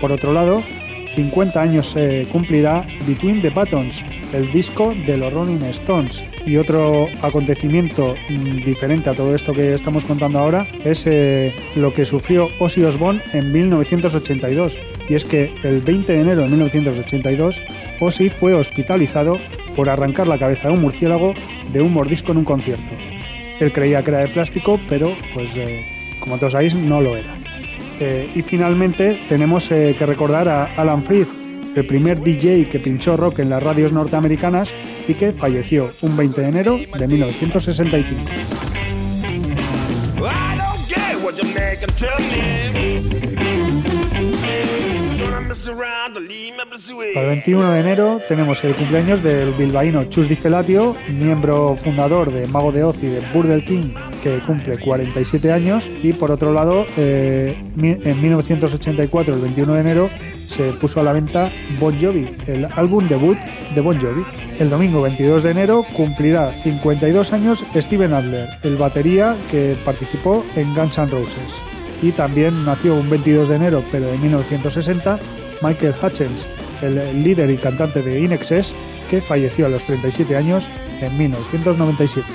Por 0.00 0.12
otro 0.12 0.32
lado, 0.32 0.62
50 1.14 1.60
años 1.60 1.88
se 1.88 2.26
cumplirá 2.32 2.86
Between 3.06 3.42
the 3.42 3.50
Buttons, 3.50 4.04
el 4.32 4.50
disco 4.50 4.94
de 5.06 5.16
los 5.16 5.32
Rolling 5.32 5.62
Stones. 5.66 6.24
Y 6.46 6.56
otro 6.56 7.08
acontecimiento 7.20 8.14
mm, 8.28 8.64
diferente 8.64 9.10
a 9.10 9.14
todo 9.14 9.34
esto 9.34 9.52
que 9.52 9.74
estamos 9.74 10.04
contando 10.04 10.38
ahora 10.38 10.66
es 10.84 11.06
eh, 11.06 11.54
lo 11.76 11.92
que 11.92 12.04
sufrió 12.04 12.48
Ozzy 12.58 12.82
Osbourne 12.82 13.22
en 13.32 13.52
1982. 13.52 14.78
Y 15.08 15.14
es 15.14 15.24
que 15.24 15.52
el 15.62 15.80
20 15.80 16.12
de 16.12 16.20
enero 16.20 16.42
de 16.42 16.48
1982, 16.48 17.62
Ozzy 18.00 18.30
fue 18.30 18.54
hospitalizado 18.54 19.38
por 19.74 19.88
arrancar 19.88 20.26
la 20.26 20.38
cabeza 20.38 20.68
de 20.68 20.74
un 20.74 20.80
murciélago 20.80 21.34
de 21.72 21.80
un 21.82 21.92
mordisco 21.92 22.32
en 22.32 22.38
un 22.38 22.44
concierto. 22.44 22.94
Él 23.60 23.72
creía 23.72 24.02
que 24.02 24.10
era 24.10 24.20
de 24.20 24.28
plástico, 24.28 24.80
pero 24.88 25.12
pues 25.34 25.50
eh, 25.56 25.84
como 26.18 26.38
todos 26.38 26.52
sabéis 26.52 26.74
no 26.74 27.00
lo 27.00 27.16
era. 27.16 27.34
Eh, 28.00 28.30
y 28.34 28.42
finalmente 28.42 29.20
tenemos 29.28 29.70
eh, 29.70 29.94
que 29.98 30.06
recordar 30.06 30.48
a 30.48 30.64
Alan 30.76 31.04
Freed, 31.04 31.26
el 31.76 31.86
primer 31.86 32.20
DJ 32.20 32.68
que 32.68 32.78
pinchó 32.80 33.16
rock 33.16 33.38
en 33.38 33.50
las 33.50 33.62
radios 33.62 33.92
norteamericanas 33.92 34.72
y 35.06 35.14
que 35.14 35.32
falleció 35.32 35.90
un 36.02 36.16
20 36.16 36.40
de 36.40 36.48
enero 36.48 36.78
de 36.98 37.06
1965. 37.06 38.20
I 40.18 40.56
don't 40.56 40.88
care 40.88 41.16
what 41.22 41.34
Para 47.14 47.26
el 47.26 47.34
21 47.34 47.70
de 47.70 47.80
enero 47.80 48.20
tenemos 48.26 48.64
el 48.64 48.74
cumpleaños 48.74 49.22
del 49.22 49.52
bilbaíno 49.52 50.02
Chus 50.04 50.28
Di 50.28 50.34
Felatio, 50.34 50.96
miembro 51.08 51.76
fundador 51.76 52.32
de 52.32 52.48
Mago 52.48 52.72
de 52.72 52.82
Oz 52.82 53.00
y 53.00 53.06
de 53.06 53.20
Burger 53.32 53.64
King, 53.64 53.94
que 54.24 54.38
cumple 54.40 54.78
47 54.78 55.52
años. 55.52 55.88
Y 56.02 56.14
por 56.14 56.32
otro 56.32 56.52
lado, 56.52 56.84
eh, 56.96 57.56
en 57.80 58.22
1984, 58.22 59.34
el 59.34 59.40
21 59.40 59.74
de 59.74 59.80
enero, 59.80 60.10
se 60.48 60.72
puso 60.72 61.00
a 61.00 61.04
la 61.04 61.12
venta 61.12 61.52
Bon 61.78 61.94
Jovi, 61.94 62.28
el 62.48 62.66
álbum 62.74 63.06
debut 63.06 63.38
de 63.74 63.80
Bon 63.80 63.98
Jovi. 64.00 64.24
El 64.58 64.68
domingo 64.68 65.00
22 65.02 65.44
de 65.44 65.50
enero 65.52 65.86
cumplirá 65.96 66.54
52 66.54 67.32
años 67.32 67.64
Steven 67.76 68.12
Adler, 68.14 68.48
el 68.64 68.76
batería 68.76 69.36
que 69.50 69.76
participó 69.84 70.44
en 70.56 70.74
Guns 70.74 70.98
N' 70.98 71.06
Roses. 71.06 71.62
Y 72.02 72.10
también 72.10 72.64
nació 72.64 72.96
un 72.96 73.08
22 73.08 73.48
de 73.48 73.56
enero, 73.56 73.84
pero 73.92 74.06
de 74.06 74.18
1960, 74.18 75.20
Michael 75.62 75.94
Hutchins, 76.02 76.48
el 76.80 77.22
líder 77.22 77.50
y 77.50 77.58
cantante 77.58 78.02
de 78.02 78.20
Inexes, 78.20 78.74
que 79.10 79.20
falleció 79.20 79.66
a 79.66 79.68
los 79.68 79.84
37 79.84 80.36
años 80.36 80.68
en 81.00 81.16
1997. 81.16 82.26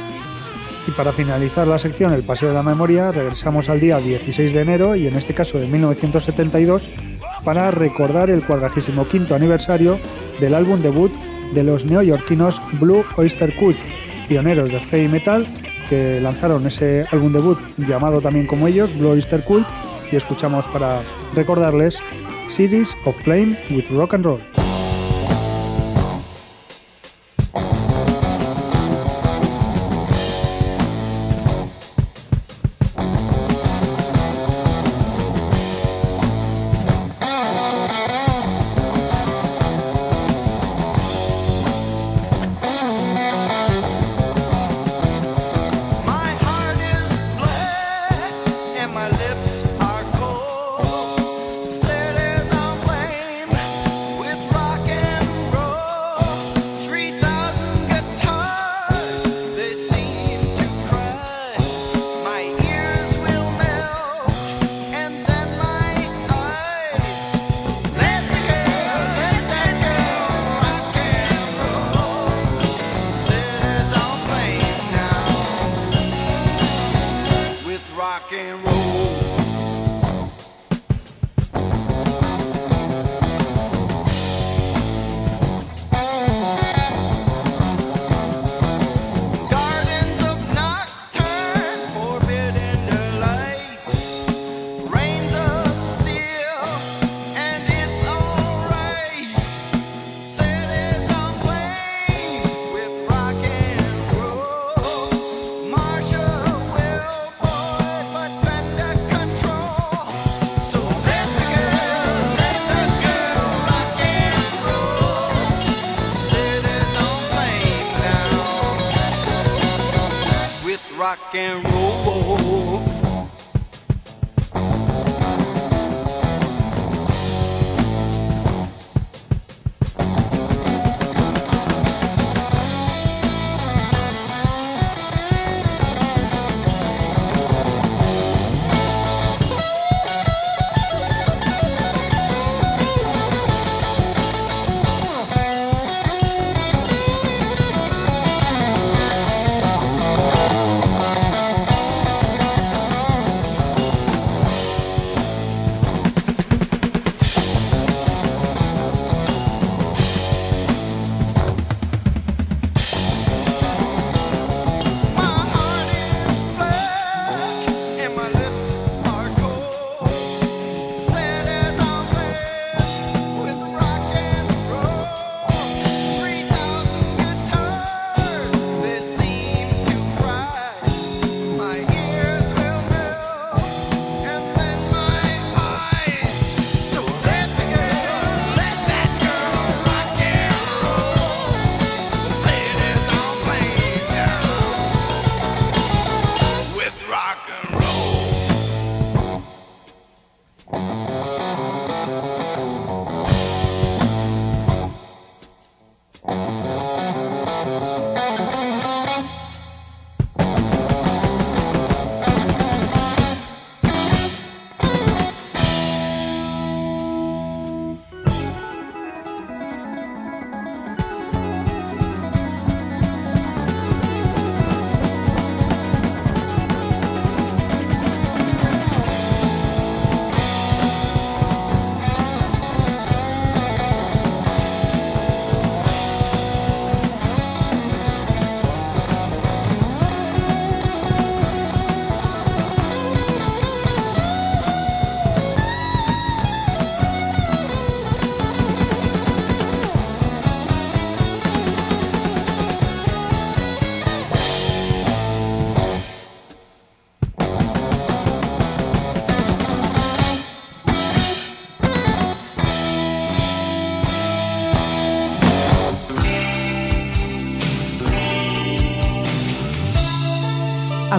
Y 0.87 0.91
para 0.91 1.11
finalizar 1.11 1.67
la 1.67 1.77
sección 1.77 2.13
El 2.13 2.23
Paseo 2.23 2.49
de 2.49 2.55
la 2.55 2.63
Memoria, 2.63 3.11
regresamos 3.11 3.69
al 3.69 3.79
día 3.79 3.97
16 3.97 4.53
de 4.53 4.61
enero 4.61 4.95
y 4.95 5.07
en 5.07 5.15
este 5.15 5.33
caso 5.33 5.59
de 5.59 5.67
1972 5.67 6.89
para 7.43 7.71
recordar 7.71 8.29
el 8.29 8.43
45 8.43 9.35
aniversario 9.35 9.99
del 10.39 10.53
álbum 10.53 10.81
debut 10.81 11.11
de 11.53 11.63
los 11.63 11.85
neoyorquinos 11.85 12.61
Blue 12.79 13.05
Oyster 13.17 13.53
Cult, 13.55 13.77
pioneros 14.27 14.69
del 14.69 14.81
heavy 14.81 15.07
metal 15.07 15.45
que 15.89 16.19
lanzaron 16.21 16.65
ese 16.67 17.05
álbum 17.11 17.31
debut 17.31 17.59
llamado 17.77 18.21
también 18.21 18.47
como 18.47 18.67
ellos 18.67 18.97
Blue 18.97 19.09
Oyster 19.09 19.43
Cult 19.43 19.67
y 20.11 20.15
escuchamos 20.15 20.67
para 20.67 21.01
recordarles 21.35 22.01
Cities 22.49 22.95
of 23.05 23.15
Flame 23.15 23.57
with 23.71 23.91
Rock 23.91 24.13
and 24.13 24.25
Roll. 24.25 24.66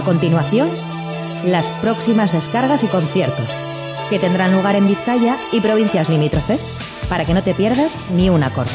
Continuación, 0.09 0.69
las 1.45 1.69
próximas 1.83 2.31
descargas 2.31 2.83
y 2.83 2.87
conciertos, 2.87 3.45
que 4.09 4.17
tendrán 4.17 4.53
lugar 4.53 4.75
en 4.75 4.87
Vizcaya 4.87 5.37
y 5.51 5.61
provincias 5.61 6.09
limítrofes, 6.09 7.05
para 7.07 7.25
que 7.25 7.35
no 7.35 7.43
te 7.43 7.53
pierdas 7.53 7.95
ni 8.15 8.27
un 8.31 8.41
acorde. 8.41 8.71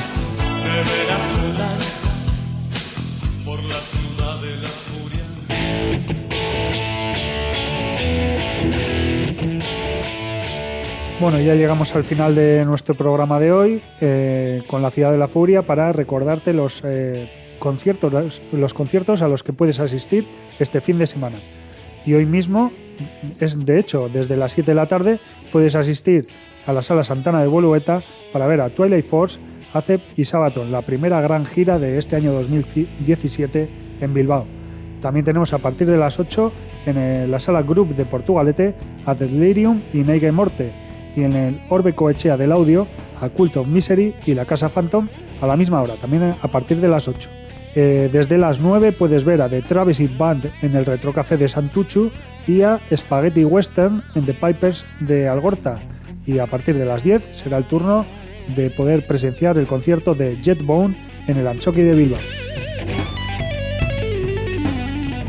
por 3.44 3.60
la 3.64 3.70
ciudad 3.70 4.40
de 4.42 4.56
la 4.58 4.68
furia. 4.68 5.24
Bueno, 11.20 11.40
ya 11.40 11.56
llegamos 11.56 11.96
al 11.96 12.04
final 12.04 12.36
de 12.36 12.64
nuestro 12.64 12.94
programa 12.94 13.40
de 13.40 13.50
hoy 13.50 13.82
eh, 14.00 14.62
con 14.68 14.82
la 14.82 14.92
Ciudad 14.92 15.10
de 15.10 15.18
la 15.18 15.26
Furia 15.26 15.62
para 15.62 15.90
recordarte 15.90 16.52
los, 16.52 16.80
eh, 16.84 17.43
conciertos, 17.64 18.12
los, 18.12 18.42
los 18.52 18.74
conciertos 18.74 19.22
a 19.22 19.28
los 19.28 19.42
que 19.42 19.52
puedes 19.52 19.80
asistir 19.80 20.28
este 20.60 20.80
fin 20.80 20.98
de 20.98 21.06
semana. 21.06 21.38
Y 22.06 22.12
hoy 22.12 22.26
mismo, 22.26 22.70
es 23.40 23.64
de 23.64 23.78
hecho, 23.78 24.10
desde 24.12 24.36
las 24.36 24.52
7 24.52 24.70
de 24.70 24.74
la 24.74 24.86
tarde, 24.86 25.18
puedes 25.50 25.74
asistir 25.74 26.28
a 26.66 26.72
la 26.72 26.82
Sala 26.82 27.02
Santana 27.02 27.40
de 27.40 27.48
Bolueta 27.48 28.02
para 28.32 28.46
ver 28.46 28.60
a 28.60 28.68
Twilight 28.68 29.06
Force, 29.06 29.40
ACEP 29.72 30.02
y 30.16 30.24
Sabaton, 30.24 30.70
la 30.70 30.82
primera 30.82 31.20
gran 31.22 31.46
gira 31.46 31.78
de 31.78 31.98
este 31.98 32.16
año 32.16 32.32
2017 32.32 33.68
en 34.00 34.14
Bilbao. 34.14 34.46
También 35.00 35.24
tenemos 35.24 35.52
a 35.52 35.58
partir 35.58 35.86
de 35.86 35.96
las 35.96 36.20
8 36.20 36.52
en 36.86 36.98
eh, 36.98 37.26
la 37.26 37.40
Sala 37.40 37.62
Group 37.62 37.96
de 37.96 38.04
Portugalete 38.04 38.74
a 39.06 39.14
Delirium 39.14 39.82
y 39.92 39.98
Neige 39.98 40.30
Morte 40.30 40.72
y 41.16 41.22
en 41.22 41.32
el 41.32 41.60
Orbe 41.70 41.94
Coechea 41.94 42.36
del 42.36 42.52
Audio 42.52 42.86
a 43.20 43.28
Cult 43.28 43.56
of 43.56 43.66
Misery 43.66 44.14
y 44.26 44.34
la 44.34 44.44
Casa 44.44 44.68
Phantom 44.68 45.08
a 45.40 45.46
la 45.46 45.56
misma 45.56 45.82
hora, 45.82 45.96
también 45.96 46.34
a 46.40 46.48
partir 46.48 46.80
de 46.80 46.88
las 46.88 47.08
8. 47.08 47.43
Eh, 47.76 48.08
desde 48.12 48.38
las 48.38 48.60
9 48.60 48.92
puedes 48.92 49.24
ver 49.24 49.42
a 49.42 49.48
The 49.48 49.62
Travesty 49.62 50.06
Band 50.06 50.50
en 50.62 50.76
el 50.76 50.86
Retrocafé 50.86 51.36
de 51.36 51.48
Santuchu 51.48 52.10
y 52.46 52.62
a 52.62 52.80
Spaghetti 52.94 53.44
Western 53.44 54.02
en 54.14 54.26
The 54.26 54.34
Pipers 54.34 54.86
de 55.00 55.28
Algorta. 55.28 55.80
Y 56.24 56.38
a 56.38 56.46
partir 56.46 56.78
de 56.78 56.84
las 56.84 57.02
10 57.02 57.36
será 57.36 57.58
el 57.58 57.64
turno 57.64 58.06
de 58.54 58.70
poder 58.70 59.06
presenciar 59.06 59.58
el 59.58 59.66
concierto 59.66 60.14
de 60.14 60.36
Jetbone 60.42 60.96
en 61.26 61.36
el 61.36 61.46
Anchoqui 61.46 61.82
de 61.82 61.94
Bilbao. 61.94 62.20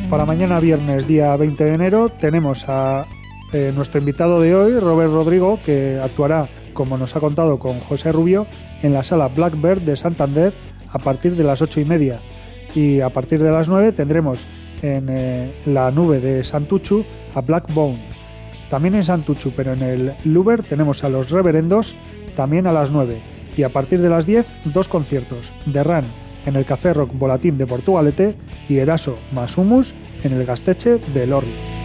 Para 0.10 0.26
mañana 0.26 0.60
viernes 0.60 1.08
día 1.08 1.36
20 1.36 1.64
de 1.64 1.74
enero 1.74 2.10
tenemos 2.10 2.70
a 2.70 3.06
eh, 3.54 3.72
nuestro 3.76 4.00
invitado 4.00 4.40
de 4.40 4.54
hoy, 4.54 4.80
Robert 4.80 5.12
Rodrigo, 5.12 5.60
que 5.66 6.00
actuará, 6.04 6.48
como 6.74 6.98
nos 6.98 7.16
ha 7.16 7.20
contado 7.20 7.58
con 7.58 7.80
José 7.80 8.12
Rubio, 8.12 8.46
en 8.84 8.94
la 8.94 9.02
sala 9.02 9.30
Blackbird 9.30 9.82
de 9.82 9.96
Santander 9.96 10.54
a 10.96 11.00
partir 11.00 11.36
de 11.36 11.44
las 11.44 11.62
8 11.62 11.82
y 11.82 11.86
media. 11.86 12.22
Y 12.74 13.02
a 13.02 13.10
partir 13.10 13.44
de 13.44 13.52
las 13.52 13.68
9 13.68 13.92
tendremos 13.92 14.48
en 14.82 15.08
eh, 15.10 15.54
la 15.66 15.92
nube 15.92 16.22
de 16.22 16.42
Santuchu 16.44 17.04
a 17.36 17.42
Blackbone. 17.42 18.00
También 18.70 18.96
en 18.96 19.04
Santuchu, 19.04 19.52
pero 19.56 19.74
en 19.74 19.84
el 19.84 20.14
Luber 20.24 20.64
tenemos 20.64 21.04
a 21.04 21.10
los 21.10 21.30
Reverendos 21.30 21.96
también 22.34 22.66
a 22.66 22.72
las 22.72 22.92
9. 22.92 23.20
Y 23.58 23.64
a 23.64 23.70
partir 23.70 24.02
de 24.02 24.10
las 24.10 24.26
10, 24.26 24.48
dos 24.66 24.88
conciertos. 24.88 25.52
De 25.66 25.84
Ran 25.84 26.06
en 26.46 26.56
el 26.56 26.66
Café 26.66 26.94
Rock 26.94 27.12
Volatín 27.14 27.58
de 27.58 27.68
Portugalete 27.68 28.36
y 28.70 28.78
Eraso 28.78 29.18
más 29.34 29.58
Humus 29.58 29.94
en 30.24 30.34
el 30.34 30.46
Gasteche 30.46 31.00
de 31.14 31.28
Lorri 31.28 31.76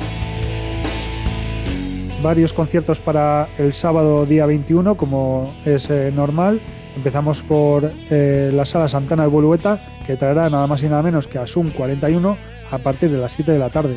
varios 2.22 2.52
conciertos 2.52 3.00
para 3.00 3.48
el 3.56 3.72
sábado 3.72 4.26
día 4.26 4.44
21, 4.46 4.96
como 4.96 5.54
es 5.64 5.88
eh, 5.90 6.12
normal. 6.14 6.60
Empezamos 7.00 7.40
por 7.40 7.90
eh, 8.10 8.50
la 8.52 8.66
sala 8.66 8.86
Santana 8.86 9.22
de 9.22 9.30
Bolueta, 9.30 9.80
que 10.06 10.18
traerá 10.18 10.50
nada 10.50 10.66
más 10.66 10.82
y 10.82 10.86
nada 10.86 11.02
menos 11.02 11.26
que 11.26 11.38
a 11.38 11.46
Sum 11.46 11.70
41 11.70 12.36
a 12.70 12.76
partir 12.76 13.08
de 13.08 13.16
las 13.16 13.32
7 13.32 13.52
de 13.52 13.58
la 13.58 13.70
tarde. 13.70 13.96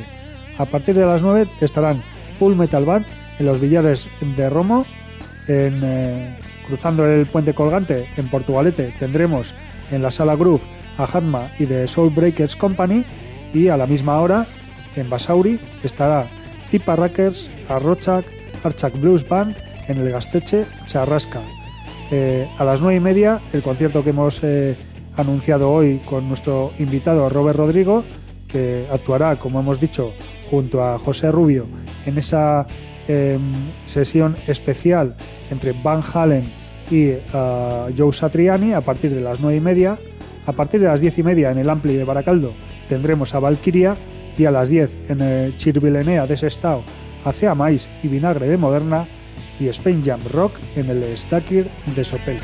A 0.57 0.63
partir 0.63 0.95
de 0.95 1.05
las 1.05 1.21
9 1.21 1.45
estarán 1.59 2.01
Full 2.39 2.55
Metal 2.55 2.85
Band 2.85 3.05
en 3.39 3.45
los 3.45 3.59
billares 3.59 4.07
de 4.37 4.49
Romo. 4.49 4.85
En, 5.49 5.81
eh, 5.83 6.39
cruzando 6.65 7.05
el 7.05 7.25
puente 7.25 7.53
colgante 7.53 8.07
en 8.15 8.29
Portugalete 8.29 8.93
tendremos 8.97 9.53
en 9.91 10.01
la 10.01 10.09
sala 10.09 10.37
Groove 10.37 10.63
a 10.97 11.03
Hatma 11.03 11.49
y 11.59 11.65
de 11.65 11.89
Soul 11.89 12.09
Breakers 12.09 12.55
Company. 12.55 13.03
Y 13.53 13.67
a 13.67 13.75
la 13.75 13.85
misma 13.85 14.21
hora 14.21 14.45
en 14.95 15.09
Basauri 15.09 15.59
estará 15.83 16.27
Tipa 16.69 16.95
Rackers, 16.95 17.51
Arrochak, 17.67 18.23
Archak 18.63 18.97
Blues 18.97 19.27
Band 19.27 19.57
en 19.89 19.97
el 19.97 20.09
Gasteche 20.09 20.63
Charrasca. 20.85 21.41
Eh, 22.11 22.47
a 22.57 22.63
las 22.63 22.81
nueve 22.81 22.97
y 22.97 22.99
media, 22.99 23.41
el 23.53 23.61
concierto 23.61 24.03
que 24.03 24.11
hemos 24.11 24.43
eh, 24.43 24.75
anunciado 25.17 25.71
hoy 25.71 25.99
con 26.05 26.27
nuestro 26.27 26.71
invitado 26.79 27.27
Robert 27.29 27.57
Rodrigo, 27.57 28.03
que 28.47 28.87
actuará, 28.91 29.35
como 29.35 29.59
hemos 29.59 29.79
dicho, 29.79 30.13
junto 30.49 30.83
a 30.83 30.99
José 30.99 31.31
Rubio 31.31 31.65
en 32.05 32.17
esa 32.17 32.67
eh, 33.07 33.39
sesión 33.85 34.35
especial 34.47 35.15
entre 35.49 35.73
Van 35.73 36.01
Halen 36.13 36.45
y 36.91 37.11
uh, 37.11 37.91
Joe 37.97 38.13
Satriani 38.13 38.73
a 38.73 38.81
partir 38.81 39.13
de 39.13 39.21
las 39.21 39.39
nueve 39.39 39.57
y 39.57 39.61
media. 39.61 39.97
A 40.45 40.51
partir 40.51 40.81
de 40.81 40.87
las 40.87 40.99
diez 40.99 41.17
y 41.17 41.23
media 41.23 41.51
en 41.51 41.57
el 41.57 41.69
Ampli 41.69 41.95
de 41.95 42.03
Baracaldo 42.03 42.53
tendremos 42.87 43.33
a 43.33 43.39
Valkyria 43.39 43.95
y 44.37 44.45
a 44.45 44.51
las 44.51 44.69
10 44.69 45.09
en 45.09 45.21
el 45.21 45.57
Chirvilenea 45.57 46.27
de 46.27 46.37
Sestao 46.37 46.83
hacia 47.23 47.55
maíz 47.55 47.89
y 48.01 48.07
vinagre 48.07 48.47
de 48.47 48.57
Moderna 48.57 49.07
y 49.59 49.67
Spain 49.67 50.03
Jam 50.03 50.21
Rock 50.29 50.53
en 50.75 50.89
el 50.89 51.17
Stakir 51.17 51.67
de 51.95 52.03
Sopel. 52.03 52.39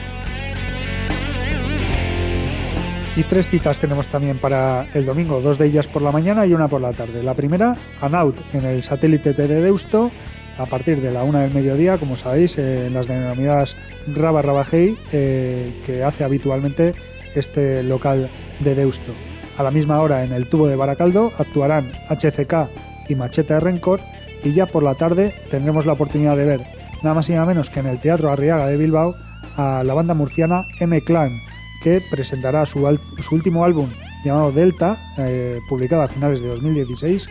Y 3.16 3.24
tres 3.24 3.50
citas 3.50 3.80
tenemos 3.80 4.08
también 4.08 4.38
para 4.38 4.88
el 4.94 5.06
domingo, 5.06 5.42
dos 5.42 5.58
de 5.58 5.66
ellas 5.66 5.88
por 5.88 6.02
la 6.02 6.12
mañana 6.12 6.46
y 6.46 6.54
una 6.54 6.68
por 6.68 6.80
la 6.80 6.94
tarde. 6.94 7.22
La 7.22 7.34
primera, 7.34 7.76
Anaut 8.00 8.40
en 8.54 8.64
el 8.66 8.84
satélite 8.84 9.34
T 9.34 9.48
de 9.48 9.62
Deusto, 9.62 10.10
a 10.58 10.66
partir 10.66 11.02
de 11.02 11.12
la 11.12 11.24
una 11.24 11.42
del 11.42 11.54
mediodía, 11.54 11.98
como 11.98 12.16
sabéis, 12.16 12.58
en 12.58 12.94
las 12.94 13.08
denominadas 13.08 13.76
Raba 14.08 14.42
Rabajei, 14.42 14.98
eh, 15.12 15.82
que 15.86 16.04
hace 16.04 16.24
habitualmente 16.24 16.94
este 17.36 17.84
local 17.84 18.30
de 18.60 18.76
Deusto. 18.76 19.12
A 19.58 19.64
la 19.64 19.72
misma 19.72 20.00
hora 20.02 20.24
en 20.24 20.32
el 20.32 20.48
tubo 20.48 20.68
de 20.68 20.78
Baracaldo 20.78 21.34
actuarán 21.38 21.92
HCK 22.10 22.70
y 23.10 23.16
Machete 23.16 23.54
de 23.54 23.60
Rencor 23.60 24.00
y 24.44 24.54
ya 24.54 24.66
por 24.66 24.84
la 24.84 24.96
tarde 24.96 25.34
tendremos 25.50 25.86
la 25.86 25.94
oportunidad 25.94 26.38
de 26.38 26.46
ver 26.46 26.79
nada 27.04 27.16
más 27.16 27.30
y 27.30 27.34
nada 27.34 27.46
menos 27.46 27.70
que 27.70 27.80
en 27.80 27.88
el 27.88 28.00
Teatro 28.00 28.32
Arriaga 28.32 28.68
de 28.68 28.78
Bilbao 28.78 29.16
a 29.58 29.84
la 29.84 29.94
banda 29.94 30.14
murciana 30.14 30.66
M 30.80 31.02
Clan 31.02 31.40
que 31.82 32.02
presentará 32.12 32.66
su, 32.66 33.00
su 33.20 33.36
último 33.36 33.64
álbum 33.64 33.90
llamado 34.24 34.52
Delta, 34.52 34.98
eh, 35.18 35.60
publicado 35.70 36.02
a 36.02 36.08
finales 36.08 36.42
de 36.42 36.48
2016 36.50 37.30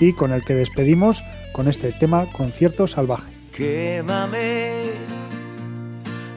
y 0.00 0.12
con 0.12 0.32
el 0.32 0.44
que 0.44 0.54
despedimos 0.54 1.22
con 1.52 1.68
este 1.68 1.92
tema 1.92 2.26
Concierto 2.32 2.86
Salvaje. 2.86 3.30
Quémame, 3.52 4.72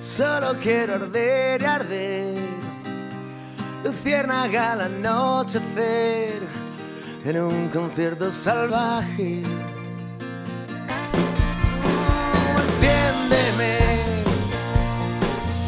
solo 0.02 0.56
quiero 0.62 0.96
arder 0.96 1.66
arder 1.66 2.40
al 3.84 5.04
en 7.26 7.42
un 7.42 7.70
concierto 7.70 8.32
salvaje. 8.32 9.42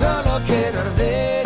solo 0.01 0.41
quiero 0.47 0.79
arder. 0.79 1.40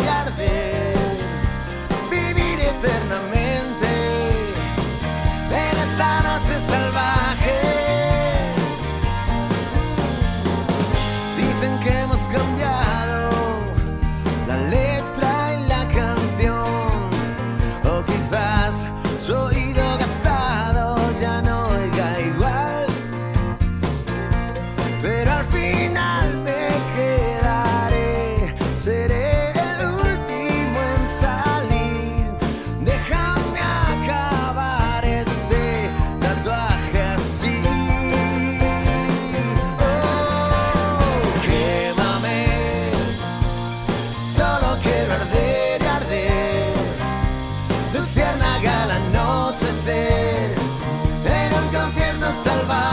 Concierto 52.46 52.85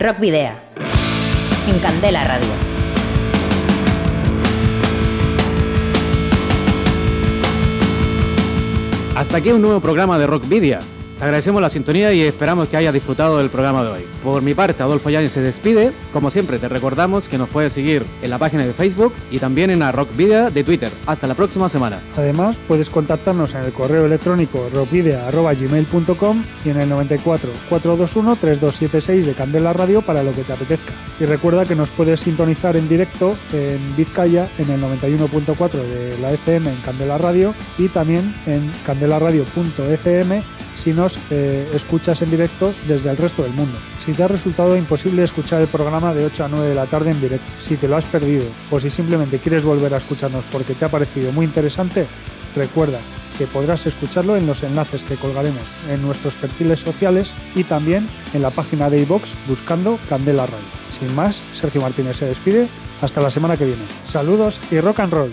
Rock 0.00 0.18
Video. 0.18 0.52
En 1.68 1.78
Candela 1.78 2.24
Radio. 2.24 2.48
Hasta 9.14 9.36
aquí 9.36 9.50
un 9.50 9.60
nuevo 9.60 9.78
programa 9.80 10.18
de 10.18 10.26
Rockvidia. 10.26 10.80
Te 11.20 11.26
agradecemos 11.26 11.60
la 11.60 11.68
sintonía 11.68 12.14
y 12.14 12.22
esperamos 12.22 12.70
que 12.70 12.78
hayas 12.78 12.94
disfrutado 12.94 13.36
del 13.36 13.50
programa 13.50 13.84
de 13.84 13.90
hoy. 13.90 14.06
Por 14.24 14.40
mi 14.40 14.54
parte, 14.54 14.82
Adolfo 14.82 15.10
Yáñez 15.10 15.32
se 15.32 15.42
despide. 15.42 15.92
Como 16.14 16.30
siempre, 16.30 16.58
te 16.58 16.66
recordamos 16.66 17.28
que 17.28 17.36
nos 17.36 17.50
puedes 17.50 17.74
seguir 17.74 18.06
en 18.22 18.30
la 18.30 18.38
página 18.38 18.64
de 18.64 18.72
Facebook 18.72 19.12
y 19.30 19.38
también 19.38 19.68
en 19.68 19.80
la 19.80 19.92
Rockvidia 19.92 20.48
de 20.48 20.64
Twitter. 20.64 20.90
Hasta 21.04 21.26
la 21.26 21.34
próxima 21.34 21.68
semana. 21.68 22.00
Además, 22.16 22.58
puedes 22.66 22.88
contactarnos 22.88 23.52
en 23.52 23.64
el 23.64 23.72
correo 23.74 24.06
electrónico 24.06 24.66
rockvidea.gmail.com 24.72 26.44
y 26.64 26.70
en 26.70 26.80
el 26.80 26.88
94 26.88 27.50
421 27.68 28.36
3276 28.36 29.26
de 29.26 29.34
Candela 29.34 29.74
Radio 29.74 30.00
para 30.00 30.22
lo 30.22 30.32
que 30.32 30.42
te 30.42 30.54
apetezca. 30.54 30.94
Y 31.20 31.26
recuerda 31.26 31.66
que 31.66 31.74
nos 31.74 31.90
puedes 31.90 32.20
sintonizar 32.20 32.78
en 32.78 32.88
directo 32.88 33.36
en 33.52 33.94
Vizcaya 33.94 34.48
en 34.56 34.70
el 34.70 34.80
91.4 34.80 35.70
de 35.70 36.18
la 36.22 36.32
FM 36.32 36.70
en 36.70 36.80
Candela 36.80 37.18
Radio 37.18 37.54
y 37.76 37.88
también 37.88 38.34
en 38.46 38.72
candelaradio.fm 38.86 40.42
si 40.80 40.92
eh, 41.30 41.68
escuchas 41.74 42.22
en 42.22 42.30
directo 42.30 42.72
desde 42.86 43.10
el 43.10 43.16
resto 43.16 43.42
del 43.42 43.52
mundo. 43.52 43.78
Si 44.04 44.12
te 44.12 44.22
ha 44.22 44.28
resultado 44.28 44.76
imposible 44.76 45.22
escuchar 45.22 45.60
el 45.60 45.68
programa 45.68 46.14
de 46.14 46.24
8 46.24 46.44
a 46.44 46.48
9 46.48 46.68
de 46.68 46.74
la 46.74 46.86
tarde 46.86 47.10
en 47.10 47.20
directo, 47.20 47.46
si 47.58 47.76
te 47.76 47.88
lo 47.88 47.96
has 47.96 48.04
perdido 48.04 48.44
o 48.70 48.80
si 48.80 48.90
simplemente 48.90 49.38
quieres 49.38 49.64
volver 49.64 49.94
a 49.94 49.98
escucharnos 49.98 50.46
porque 50.46 50.74
te 50.74 50.84
ha 50.84 50.88
parecido 50.88 51.32
muy 51.32 51.46
interesante, 51.46 52.06
recuerda 52.54 52.98
que 53.38 53.46
podrás 53.46 53.86
escucharlo 53.86 54.36
en 54.36 54.46
los 54.46 54.62
enlaces 54.62 55.02
que 55.02 55.16
colgaremos 55.16 55.62
en 55.88 56.02
nuestros 56.02 56.34
perfiles 56.34 56.80
sociales 56.80 57.32
y 57.54 57.64
también 57.64 58.06
en 58.34 58.42
la 58.42 58.50
página 58.50 58.90
de 58.90 59.00
iBox 59.00 59.34
buscando 59.48 59.98
Candela 60.08 60.44
Radio. 60.44 60.66
Sin 60.90 61.14
más, 61.14 61.40
Sergio 61.54 61.80
Martínez 61.80 62.18
se 62.18 62.26
despide. 62.26 62.68
Hasta 63.00 63.22
la 63.22 63.30
semana 63.30 63.56
que 63.56 63.64
viene. 63.64 63.82
Saludos 64.04 64.60
y 64.70 64.78
rock 64.78 65.00
and 65.00 65.12
roll. 65.14 65.32